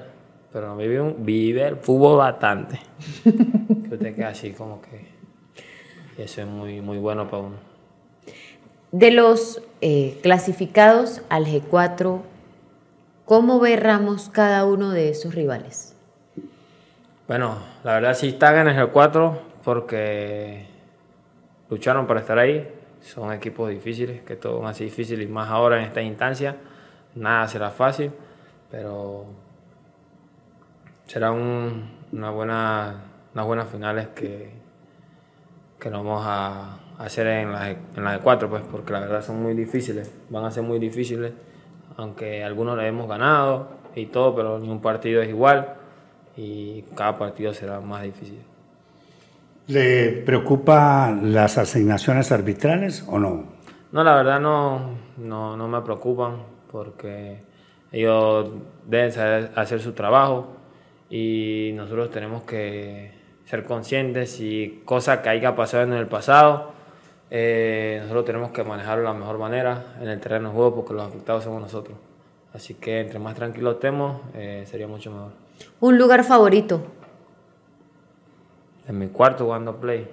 pero 0.52 0.68
no 0.68 0.76
vive, 0.76 1.00
un, 1.00 1.24
vive 1.24 1.66
el 1.66 1.76
fútbol 1.76 2.18
bastante. 2.18 2.78
que 3.24 3.94
usted 3.94 4.14
queda 4.14 4.28
así 4.28 4.52
como 4.52 4.80
que... 4.82 5.12
Eso 6.18 6.42
es 6.42 6.46
muy, 6.46 6.80
muy 6.80 6.98
bueno 6.98 7.28
para 7.28 7.44
uno. 7.44 7.56
De 8.90 9.10
los 9.10 9.62
eh, 9.80 10.18
clasificados 10.22 11.22
al 11.30 11.46
G4, 11.46 12.20
¿Cómo 13.32 13.60
ve 13.60 13.76
Ramos 13.76 14.28
cada 14.28 14.66
uno 14.66 14.90
de 14.90 15.08
esos 15.08 15.34
rivales? 15.34 15.96
Bueno, 17.26 17.56
la 17.82 17.94
verdad 17.94 18.12
sí 18.12 18.28
están 18.28 18.68
en 18.68 18.78
el 18.78 18.90
4 18.90 19.40
porque 19.64 20.66
lucharon 21.70 22.06
para 22.06 22.20
estar 22.20 22.38
ahí. 22.38 22.70
Son 23.00 23.32
equipos 23.32 23.70
difíciles, 23.70 24.20
que 24.20 24.36
todo 24.36 24.66
así 24.66 24.84
difícil 24.84 25.22
y 25.22 25.26
más 25.28 25.48
ahora 25.48 25.78
en 25.78 25.84
esta 25.84 26.02
instancia. 26.02 26.56
Nada 27.14 27.48
será 27.48 27.70
fácil, 27.70 28.12
pero 28.70 29.24
será 31.06 31.30
una 31.30 32.30
buena, 32.32 33.02
unas 33.32 33.46
buenas 33.46 33.68
finales 33.68 34.08
que, 34.08 34.50
que 35.80 35.88
nos 35.88 36.04
vamos 36.04 36.22
a 36.26 36.80
hacer 36.98 37.26
en 37.28 37.50
las 37.50 37.76
en 37.96 38.04
la 38.04 38.12
de 38.12 38.18
4, 38.18 38.50
pues, 38.50 38.62
porque 38.70 38.92
la 38.92 39.00
verdad 39.00 39.22
son 39.22 39.42
muy 39.42 39.54
difíciles, 39.54 40.14
van 40.28 40.44
a 40.44 40.50
ser 40.50 40.64
muy 40.64 40.78
difíciles 40.78 41.32
aunque 41.96 42.44
algunos 42.44 42.76
le 42.76 42.86
hemos 42.86 43.08
ganado 43.08 43.68
y 43.94 44.06
todo, 44.06 44.34
pero 44.34 44.58
ni 44.58 44.68
un 44.68 44.80
partido 44.80 45.22
es 45.22 45.28
igual 45.28 45.74
y 46.36 46.82
cada 46.94 47.18
partido 47.18 47.52
será 47.52 47.80
más 47.80 48.02
difícil. 48.02 48.40
¿Le 49.68 50.10
preocupan 50.24 51.32
las 51.32 51.58
asignaciones 51.58 52.32
arbitrales 52.32 53.06
o 53.08 53.18
no? 53.18 53.44
No, 53.92 54.02
la 54.02 54.14
verdad 54.14 54.40
no, 54.40 54.96
no, 55.18 55.56
no 55.56 55.68
me 55.68 55.80
preocupan 55.82 56.36
porque 56.70 57.42
ellos 57.92 58.48
deben 58.86 59.12
saber 59.12 59.52
hacer 59.54 59.80
su 59.80 59.92
trabajo 59.92 60.48
y 61.10 61.72
nosotros 61.74 62.10
tenemos 62.10 62.42
que 62.42 63.12
ser 63.44 63.64
conscientes 63.64 64.40
y 64.40 64.82
cosas 64.84 65.18
que 65.18 65.28
haya 65.28 65.54
pasado 65.54 65.84
en 65.84 65.92
el 65.92 66.06
pasado 66.06 66.72
eh, 67.34 67.96
nosotros 68.02 68.26
tenemos 68.26 68.50
que 68.50 68.62
manejarlo 68.62 69.04
de 69.04 69.08
la 69.08 69.18
mejor 69.18 69.38
manera 69.38 69.94
en 70.02 70.08
el 70.08 70.20
terreno 70.20 70.50
de 70.50 70.54
juego 70.54 70.74
porque 70.74 70.92
los 70.92 71.08
afectados 71.08 71.42
somos 71.42 71.62
nosotros. 71.62 71.96
Así 72.52 72.74
que 72.74 73.00
entre 73.00 73.18
más 73.18 73.34
tranquilos 73.34 73.76
estemos, 73.76 74.20
eh, 74.34 74.66
sería 74.70 74.86
mucho 74.86 75.10
mejor. 75.10 75.32
¿Un 75.80 75.96
lugar 75.96 76.24
favorito? 76.24 76.82
En 78.86 78.98
mi 78.98 79.08
cuarto 79.08 79.46
jugando 79.46 79.76
play. 79.76 80.06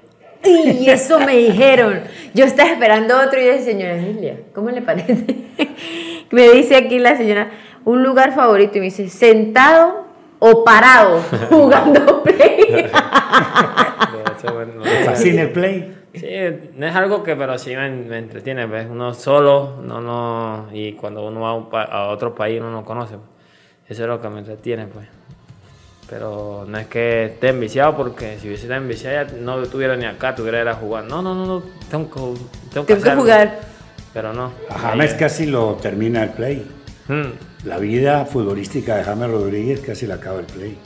Y 0.46 0.90
eso 0.90 1.20
me 1.20 1.36
dijeron. 1.36 2.04
Yo 2.34 2.46
estaba 2.46 2.70
esperando 2.70 3.20
otro 3.20 3.42
y 3.42 3.48
yo 3.48 3.52
dije, 3.52 3.66
señora 3.66 3.98
Emilia, 3.98 4.40
¿cómo 4.56 4.72
le 4.72 4.82
parece? 4.82 5.36
me 6.32 6.50
dice 6.52 6.78
aquí 6.78 7.00
la 7.00 7.18
señora, 7.18 7.52
un 7.84 8.02
lugar 8.02 8.34
favorito 8.34 8.78
y 8.78 8.80
me 8.80 8.86
dice, 8.86 9.10
sentado 9.10 10.06
o 10.40 10.64
parado 10.64 11.22
jugando 11.50 12.24
play? 12.24 12.90
¿Fascina 15.06 15.42
el 15.42 15.52
play? 15.52 15.99
Sí, 16.14 16.28
no 16.76 16.88
es 16.88 16.96
algo 16.96 17.22
que, 17.24 17.36
pero 17.36 17.58
sí 17.58 17.76
me, 17.76 17.90
me 17.90 18.18
entretiene, 18.18 18.68
pues. 18.68 18.88
Uno 18.90 19.14
solo, 19.14 19.82
no, 19.84 20.02
no, 20.02 20.70
y 20.74 20.94
cuando 20.94 21.26
uno 21.28 21.42
va 21.42 21.50
a, 21.50 21.54
un 21.54 21.70
pa- 21.70 21.84
a 21.84 22.08
otro 22.10 22.34
país 22.34 22.60
uno 22.60 22.72
no 22.72 22.84
conoce. 22.84 23.16
pues. 23.16 23.30
Eso 23.88 24.04
es 24.04 24.08
lo 24.10 24.22
que 24.22 24.30
me 24.30 24.40
entretiene, 24.40 24.88
pues. 24.88 25.08
Pero 26.10 26.66
no 26.68 26.78
es 26.80 26.88
que 26.88 27.26
esté 27.26 27.50
enviciado, 27.50 27.96
porque 27.96 28.40
si 28.40 28.48
hubiese 28.48 28.64
estado 28.64 28.82
enviciado 28.82 29.28
ya 29.32 29.38
no 29.40 29.62
estuviera 29.62 29.96
ni 29.96 30.06
acá, 30.06 30.34
tuviera 30.34 30.60
ir 30.62 30.68
a 30.68 30.74
jugar. 30.74 31.04
No, 31.04 31.22
no, 31.22 31.36
no, 31.36 31.46
no, 31.46 31.64
tengo 31.90 32.10
que, 32.10 32.20
tengo 32.74 32.86
que, 32.88 32.96
Tengo 32.96 33.04
que 33.04 33.16
jugar. 33.16 33.60
Pero 34.12 34.34
no. 34.34 34.52
A 34.70 34.80
James 34.80 35.12
Ahí- 35.14 35.20
casi 35.20 35.46
lo 35.46 35.76
termina 35.76 36.24
el 36.24 36.32
play. 36.32 36.66
Hmm. 37.08 37.34
La 37.68 37.78
vida 37.78 38.26
futbolística 38.26 38.96
de 38.98 39.04
James 39.04 39.30
Rodríguez 39.30 39.82
casi 39.82 40.08
la 40.08 40.16
acaba 40.16 40.40
el 40.40 40.46
play. 40.48 40.78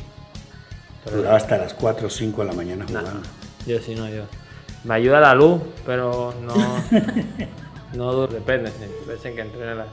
Duraba 1.09 1.37
hasta 1.37 1.57
las 1.57 1.73
4 1.73 2.07
o 2.07 2.09
5 2.09 2.41
de 2.41 2.47
la 2.47 2.53
mañana 2.53 2.85
Nah, 2.89 2.99
jugando. 2.99 3.21
yo 3.65 3.79
sí 3.79 3.95
no, 3.95 4.09
yo. 4.09 4.23
Me 4.83 4.95
ayuda 4.95 5.19
la 5.19 5.33
luz, 5.33 5.61
pero 5.85 6.33
no. 6.41 6.53
no 7.93 8.27
depende. 8.27 8.69
Si 8.71 9.07
veces 9.07 9.33
que 9.33 9.41
entreno 9.41 9.71
en 9.71 9.77
la, 9.77 9.85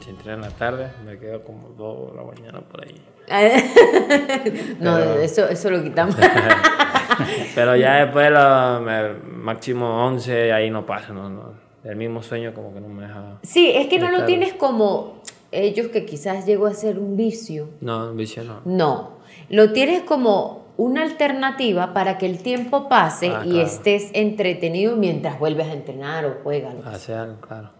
si 0.00 0.10
entreno 0.10 0.36
en 0.36 0.40
la 0.50 0.56
tarde, 0.56 0.90
me 1.04 1.18
quedo 1.18 1.42
como 1.44 1.68
2 1.76 2.12
de 2.12 2.16
la 2.16 2.24
mañana 2.24 2.60
por 2.60 2.84
ahí. 2.84 2.94
no, 4.80 4.96
Pero- 4.96 5.20
eso, 5.20 5.48
eso 5.48 5.70
lo 5.70 5.82
quitamos. 5.82 6.16
Pero 7.54 7.76
ya 7.76 8.04
después, 8.04 8.30
lo, 8.30 8.80
me- 8.80 9.14
máximo 9.42 10.06
11, 10.06 10.52
ahí 10.52 10.70
no 10.70 10.86
pasa, 10.86 11.12
no, 11.12 11.28
no. 11.28 11.52
El 11.84 11.96
mismo 11.96 12.22
sueño 12.22 12.52
como 12.54 12.72
que 12.74 12.80
no 12.80 12.88
me 12.88 13.02
deja. 13.06 13.38
sí, 13.42 13.70
es 13.74 13.86
que 13.88 13.98
no 13.98 14.10
lo 14.10 14.24
tienes 14.24 14.52
como 14.54 15.22
ellos 15.52 15.88
que 15.88 16.04
quizás 16.04 16.44
llegó 16.44 16.66
a 16.66 16.74
ser 16.74 16.98
un 16.98 17.16
vicio. 17.16 17.68
No, 17.80 18.12
vicio 18.14 18.44
no. 18.44 18.60
No, 18.64 19.18
lo 19.48 19.72
tienes 19.72 20.02
como 20.02 20.57
una 20.78 21.02
alternativa 21.02 21.92
para 21.92 22.16
que 22.18 22.24
el 22.26 22.38
tiempo 22.38 22.88
pase 22.88 23.28
Ah, 23.28 23.42
y 23.44 23.50
claro. 23.50 23.66
estés 23.66 24.10
entretenido 24.14 24.96
mientras 24.96 25.38
vuelves 25.38 25.66
a 25.66 25.72
entrenar 25.72 26.24
o 26.24 26.36
juegas. 26.44 26.74
Hacer 26.86 27.16
algo, 27.16 27.40
claro. 27.40 27.70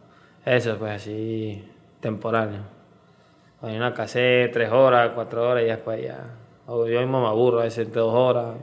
Eso, 0.44 0.76
pues 0.78 0.92
así, 0.92 1.64
temporal. 2.00 2.64
Hay 3.62 3.76
una 3.76 3.88
hacer 3.88 4.50
3 4.52 4.70
horas, 4.72 5.12
4 5.14 5.48
horas 5.48 5.62
y 5.62 5.66
después 5.66 6.02
ya. 6.02 6.18
O 6.66 6.86
yo 6.86 7.00
mismo 7.00 7.20
me 7.22 7.28
aburro 7.28 7.60
a 7.60 7.64
veces 7.64 7.90
2 7.92 8.12
horas. 8.12 8.56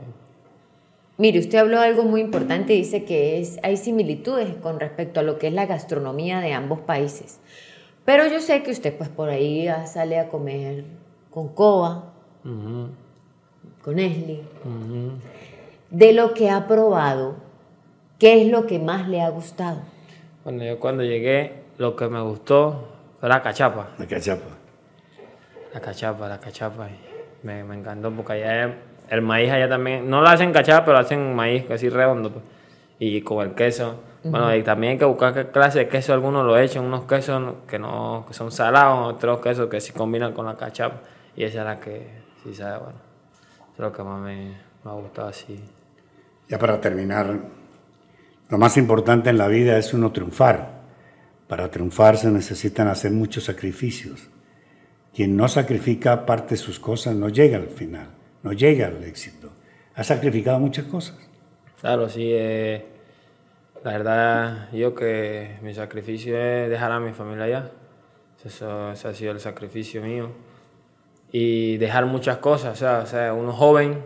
Mire, 1.16 1.38
usted 1.38 1.58
habló 1.58 1.80
de 1.80 1.86
algo 1.86 2.02
muy 2.02 2.20
importante 2.20 2.74
y 2.74 2.78
dice 2.78 3.04
que 3.04 3.38
es, 3.40 3.58
hay 3.62 3.78
similitudes 3.78 4.54
con 4.56 4.78
respecto 4.78 5.20
a 5.20 5.22
lo 5.22 5.38
que 5.38 5.46
es 5.46 5.52
la 5.54 5.64
gastronomía 5.64 6.40
de 6.40 6.52
ambos 6.52 6.80
países. 6.80 7.40
Pero 8.04 8.26
yo 8.26 8.40
sé 8.40 8.62
que 8.62 8.70
usted 8.70 8.94
pues 8.96 9.08
por 9.08 9.30
ahí 9.30 9.66
sale 9.86 10.18
a 10.18 10.28
comer 10.28 10.84
con 11.30 11.48
Coba, 11.48 12.12
Ujú, 12.44 12.90
con 13.86 14.00
Esli. 14.00 14.42
De 15.90 16.12
lo 16.12 16.34
que 16.34 16.50
ha 16.50 16.66
probado, 16.66 17.36
¿qué 18.18 18.42
es 18.42 18.48
lo 18.48 18.66
que 18.66 18.80
más 18.80 19.06
le 19.08 19.22
ha 19.22 19.28
gustado? 19.28 19.78
Bueno, 20.42 20.64
yo 20.64 20.80
cuando 20.80 21.04
llegué, 21.04 21.62
lo 21.78 21.94
que 21.94 22.08
me 22.08 22.20
gustó 22.20 22.88
fue 23.20 23.28
la 23.28 23.40
cachapa. 23.40 23.90
La 23.96 24.06
cachapa. 24.06 24.48
La 25.72 25.80
cachapa, 25.80 26.28
la 26.28 26.40
cachapa. 26.40 26.88
Me, 27.44 27.62
me 27.62 27.76
encantó 27.76 28.10
porque 28.10 28.32
allá 28.32 28.74
el 29.08 29.22
maíz 29.22 29.52
allá 29.52 29.68
también, 29.68 30.10
no 30.10 30.20
lo 30.20 30.26
hacen 30.26 30.52
cachapa, 30.52 30.84
pero 30.84 30.98
hacen 30.98 31.36
maíz 31.36 31.70
así 31.70 31.88
redondo. 31.88 32.32
pues. 32.32 32.44
Y 32.98 33.20
con 33.20 33.46
el 33.46 33.54
queso. 33.54 34.00
Bueno, 34.24 34.52
y 34.56 34.64
también 34.64 34.94
hay 34.94 34.98
que 34.98 35.04
buscar 35.04 35.32
qué 35.32 35.46
clase 35.46 35.78
de 35.78 35.88
queso 35.88 36.12
algunos 36.12 36.44
lo 36.44 36.58
echan, 36.58 36.84
unos 36.84 37.04
quesos 37.04 37.54
que 37.68 37.78
no 37.78 38.24
que 38.26 38.34
son 38.34 38.50
salados, 38.50 39.14
otros 39.14 39.38
quesos 39.38 39.68
que 39.68 39.80
sí 39.80 39.92
combinan 39.92 40.32
con 40.32 40.44
la 40.44 40.56
cachapa. 40.56 41.02
Y 41.36 41.44
esa 41.44 41.60
es 41.60 41.64
la 41.64 41.78
que 41.78 42.08
sí 42.42 42.52
sabe, 42.52 42.78
bueno. 42.78 43.05
Es 43.76 43.80
lo 43.80 43.92
que 43.92 44.02
más 44.02 44.18
me, 44.22 44.56
me 44.84 44.90
ha 44.90 44.94
gustado 44.94 45.28
así. 45.28 45.62
Ya 46.48 46.58
para 46.58 46.80
terminar, 46.80 47.38
lo 48.48 48.56
más 48.56 48.78
importante 48.78 49.28
en 49.28 49.36
la 49.36 49.48
vida 49.48 49.76
es 49.76 49.92
uno 49.92 50.12
triunfar. 50.12 50.80
Para 51.46 51.70
triunfar 51.70 52.16
se 52.16 52.30
necesitan 52.30 52.88
hacer 52.88 53.12
muchos 53.12 53.44
sacrificios. 53.44 54.30
Quien 55.14 55.36
no 55.36 55.46
sacrifica 55.46 56.24
parte 56.24 56.54
de 56.54 56.56
sus 56.56 56.80
cosas 56.80 57.14
no 57.14 57.28
llega 57.28 57.58
al 57.58 57.68
final, 57.68 58.08
no 58.42 58.52
llega 58.52 58.86
al 58.86 59.04
éxito. 59.04 59.50
Ha 59.94 60.04
sacrificado 60.04 60.58
muchas 60.58 60.86
cosas. 60.86 61.16
Claro, 61.80 62.08
sí. 62.08 62.30
eh, 62.32 62.86
la 63.84 63.92
verdad, 63.92 64.72
yo 64.72 64.94
que 64.94 65.58
mi 65.62 65.74
sacrificio 65.74 66.36
es 66.40 66.70
dejar 66.70 66.92
a 66.92 67.00
mi 67.00 67.12
familia 67.12 67.44
allá. 67.44 67.70
Eso, 68.44 68.92
ese 68.92 69.08
ha 69.08 69.14
sido 69.14 69.32
el 69.32 69.40
sacrificio 69.40 70.02
mío. 70.02 70.30
Y 71.38 71.76
dejar 71.76 72.06
muchas 72.06 72.38
cosas. 72.38 72.82
O 72.82 73.06
sea, 73.06 73.34
uno 73.34 73.52
joven, 73.52 74.02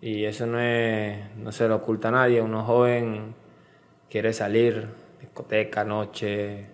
y 0.00 0.24
eso 0.24 0.46
no, 0.46 0.58
es, 0.58 1.18
no 1.36 1.52
se 1.52 1.68
lo 1.68 1.76
oculta 1.76 2.08
a 2.08 2.12
nadie, 2.12 2.40
uno 2.40 2.64
joven 2.64 3.34
quiere 4.08 4.32
salir, 4.32 4.88
discoteca, 5.20 5.84
noche. 5.84 6.68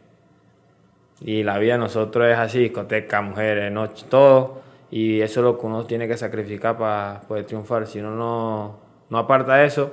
Y 1.22 1.42
la 1.42 1.58
vida 1.58 1.72
de 1.72 1.80
nosotros 1.80 2.28
es 2.28 2.38
así, 2.38 2.60
discoteca, 2.60 3.20
mujeres, 3.20 3.72
noche, 3.72 4.06
todo. 4.08 4.60
Y 4.92 5.22
eso 5.22 5.40
es 5.40 5.44
lo 5.44 5.58
que 5.58 5.66
uno 5.66 5.84
tiene 5.86 6.06
que 6.06 6.16
sacrificar 6.16 6.78
para 6.78 7.22
poder 7.26 7.44
triunfar. 7.44 7.88
Si 7.88 7.98
uno 7.98 8.14
no, 8.14 8.78
no 9.10 9.18
aparta 9.18 9.64
eso, 9.64 9.90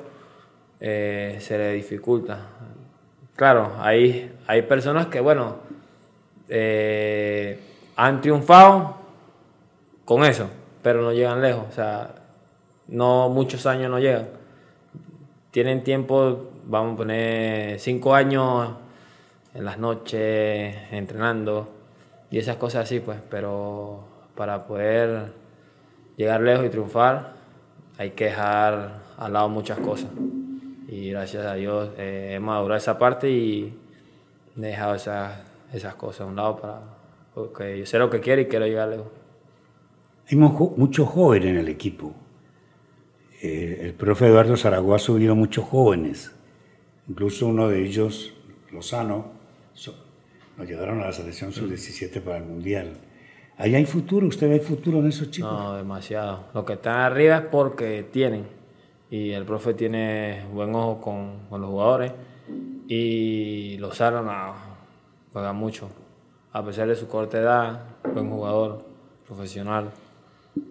eh, 0.79 1.37
se 1.39 1.57
le 1.57 1.71
dificulta. 1.71 2.49
Claro, 3.35 3.71
hay, 3.79 4.31
hay 4.45 4.61
personas 4.61 5.07
que, 5.07 5.19
bueno, 5.21 5.55
eh, 6.49 7.59
han 7.95 8.21
triunfado 8.21 9.04
con 10.05 10.23
eso, 10.23 10.49
pero 10.81 11.01
no 11.01 11.11
llegan 11.11 11.41
lejos. 11.41 11.65
O 11.67 11.71
sea, 11.71 12.15
no 12.87 13.29
muchos 13.29 13.65
años 13.65 13.89
no 13.89 13.99
llegan. 13.99 14.27
Tienen 15.51 15.83
tiempo, 15.83 16.51
vamos 16.65 16.93
a 16.93 16.97
poner 16.97 17.79
cinco 17.79 18.13
años 18.13 18.75
en 19.53 19.65
las 19.65 19.77
noches 19.77 20.75
entrenando 20.91 21.69
y 22.29 22.37
esas 22.37 22.57
cosas 22.57 22.83
así, 22.83 22.99
pues. 22.99 23.19
Pero 23.29 24.03
para 24.35 24.65
poder 24.65 25.33
llegar 26.17 26.41
lejos 26.41 26.65
y 26.65 26.69
triunfar, 26.69 27.33
hay 27.97 28.11
que 28.11 28.25
dejar 28.25 29.01
al 29.17 29.33
lado 29.33 29.49
muchas 29.49 29.79
cosas. 29.79 30.09
Y 30.87 31.09
gracias 31.11 31.45
a 31.45 31.55
Dios 31.55 31.89
eh, 31.97 32.33
he 32.35 32.39
madurado 32.39 32.77
esa 32.77 32.99
parte 32.99 33.29
y 33.29 33.77
he 34.55 34.59
dejado 34.59 34.95
esas, 34.95 35.39
esas 35.73 35.95
cosas 35.95 36.21
a 36.21 36.25
un 36.25 36.35
lado 36.35 36.57
para. 36.57 36.79
Porque 37.33 37.79
yo 37.79 37.85
sé 37.85 37.97
lo 37.97 38.09
que 38.09 38.19
quiero 38.19 38.41
y 38.41 38.45
quiero 38.45 38.65
llegar 38.65 38.89
lejos. 38.89 39.07
Hay 40.29 40.37
muchos 40.37 41.07
jóvenes 41.07 41.49
en 41.49 41.57
el 41.57 41.67
equipo. 41.67 42.13
Eh, 43.41 43.79
el 43.83 43.93
profe 43.93 44.27
Eduardo 44.27 44.57
Zaragoza 44.57 44.95
ha 44.95 44.99
subido 44.99 45.35
muchos 45.35 45.65
jóvenes. 45.65 46.31
Incluso 47.07 47.47
uno 47.47 47.67
de 47.67 47.85
ellos, 47.85 48.33
Lozano, 48.71 49.27
so- 49.73 49.93
nos 50.57 50.67
llegaron 50.67 51.01
a 51.01 51.07
la 51.07 51.11
selección 51.11 51.51
sub-17 51.51 52.21
para 52.21 52.37
el 52.37 52.45
Mundial. 52.45 52.93
Ahí 53.57 53.75
hay 53.75 53.85
futuro, 53.85 54.27
usted 54.27 54.49
ve 54.49 54.59
futuro 54.59 54.99
en 54.99 55.07
esos 55.07 55.29
chicos. 55.29 55.51
No, 55.51 55.75
demasiado. 55.75 56.45
Los 56.53 56.63
que 56.65 56.73
están 56.73 56.99
arriba 56.99 57.37
es 57.37 57.41
porque 57.51 58.03
tienen. 58.11 58.47
Y 59.11 59.31
el 59.31 59.45
profe 59.45 59.73
tiene 59.75 60.45
buen 60.51 60.73
ojo 60.73 60.99
con, 60.99 61.47
con 61.49 61.61
los 61.61 61.69
jugadores. 61.69 62.11
Y 62.87 63.77
Lozano 63.77 64.23
no, 64.23 64.53
juega 65.31 65.53
mucho. 65.53 65.89
A 66.51 66.65
pesar 66.65 66.87
de 66.87 66.95
su 66.95 67.07
corta 67.07 67.37
edad, 67.37 67.83
buen 68.13 68.29
jugador, 68.29 68.85
profesional. 69.27 69.91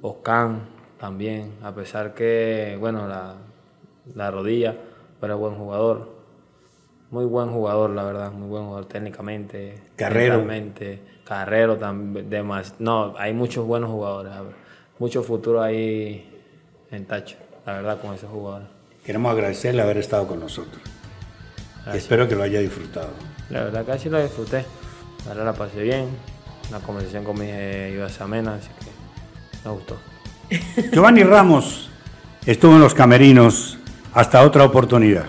Oscan 0.03 0.62
también, 0.99 1.55
a 1.62 1.75
pesar 1.75 2.14
que, 2.14 2.77
bueno, 2.79 3.07
la, 3.09 3.37
la 4.14 4.31
rodilla, 4.31 4.77
pero 5.20 5.35
es 5.35 5.40
buen 5.40 5.55
jugador. 5.55 6.14
Muy 7.11 7.27
buen 7.27 7.51
jugador, 7.51 7.90
la 7.90 8.03
verdad, 8.05 8.33
muy 8.33 8.49
buen 8.49 8.64
jugador 8.64 8.87
técnicamente. 8.87 9.83
Carrero. 9.97 10.44
Carrero 11.25 11.77
también. 11.77 12.29
Demás. 12.29 12.75
No, 12.79 13.15
hay 13.17 13.33
muchos 13.33 13.67
buenos 13.67 13.90
jugadores. 13.90 14.33
Mucho 14.98 15.23
futuro 15.23 15.63
ahí 15.63 16.31
en 16.90 17.06
tacho, 17.06 17.37
la 17.67 17.75
verdad, 17.75 18.00
con 18.00 18.15
esos 18.15 18.31
jugadores. 18.31 18.69
Queremos 19.04 19.33
agradecerle 19.33 19.83
haber 19.83 19.98
estado 19.98 20.27
con 20.27 20.40
nosotros. 20.40 20.83
Espero 21.92 22.27
que 22.27 22.35
lo 22.35 22.42
haya 22.42 22.61
disfrutado. 22.61 23.11
La 23.50 23.65
verdad 23.65 23.85
que 23.85 23.92
así 23.92 24.09
lo 24.09 24.21
disfruté. 24.21 24.65
La 25.25 25.35
verdad 25.35 25.44
la 25.44 25.52
pasé 25.52 25.83
bien. 25.83 26.09
La 26.71 26.81
conversación 26.81 27.25
con 27.25 27.38
mi 27.38 27.46
eh, 27.46 27.92
iba 27.94 28.06
a 28.06 28.09
ser 28.09 28.23
amena, 28.23 28.54
así 28.54 28.71
que 28.81 28.94
me. 29.65 29.96
Giovanni 30.92 31.23
Ramos 31.23 31.88
estuvo 32.44 32.75
en 32.75 32.81
los 32.81 32.94
camerinos. 32.94 33.79
Hasta 34.12 34.42
otra 34.42 34.65
oportunidad. 34.65 35.25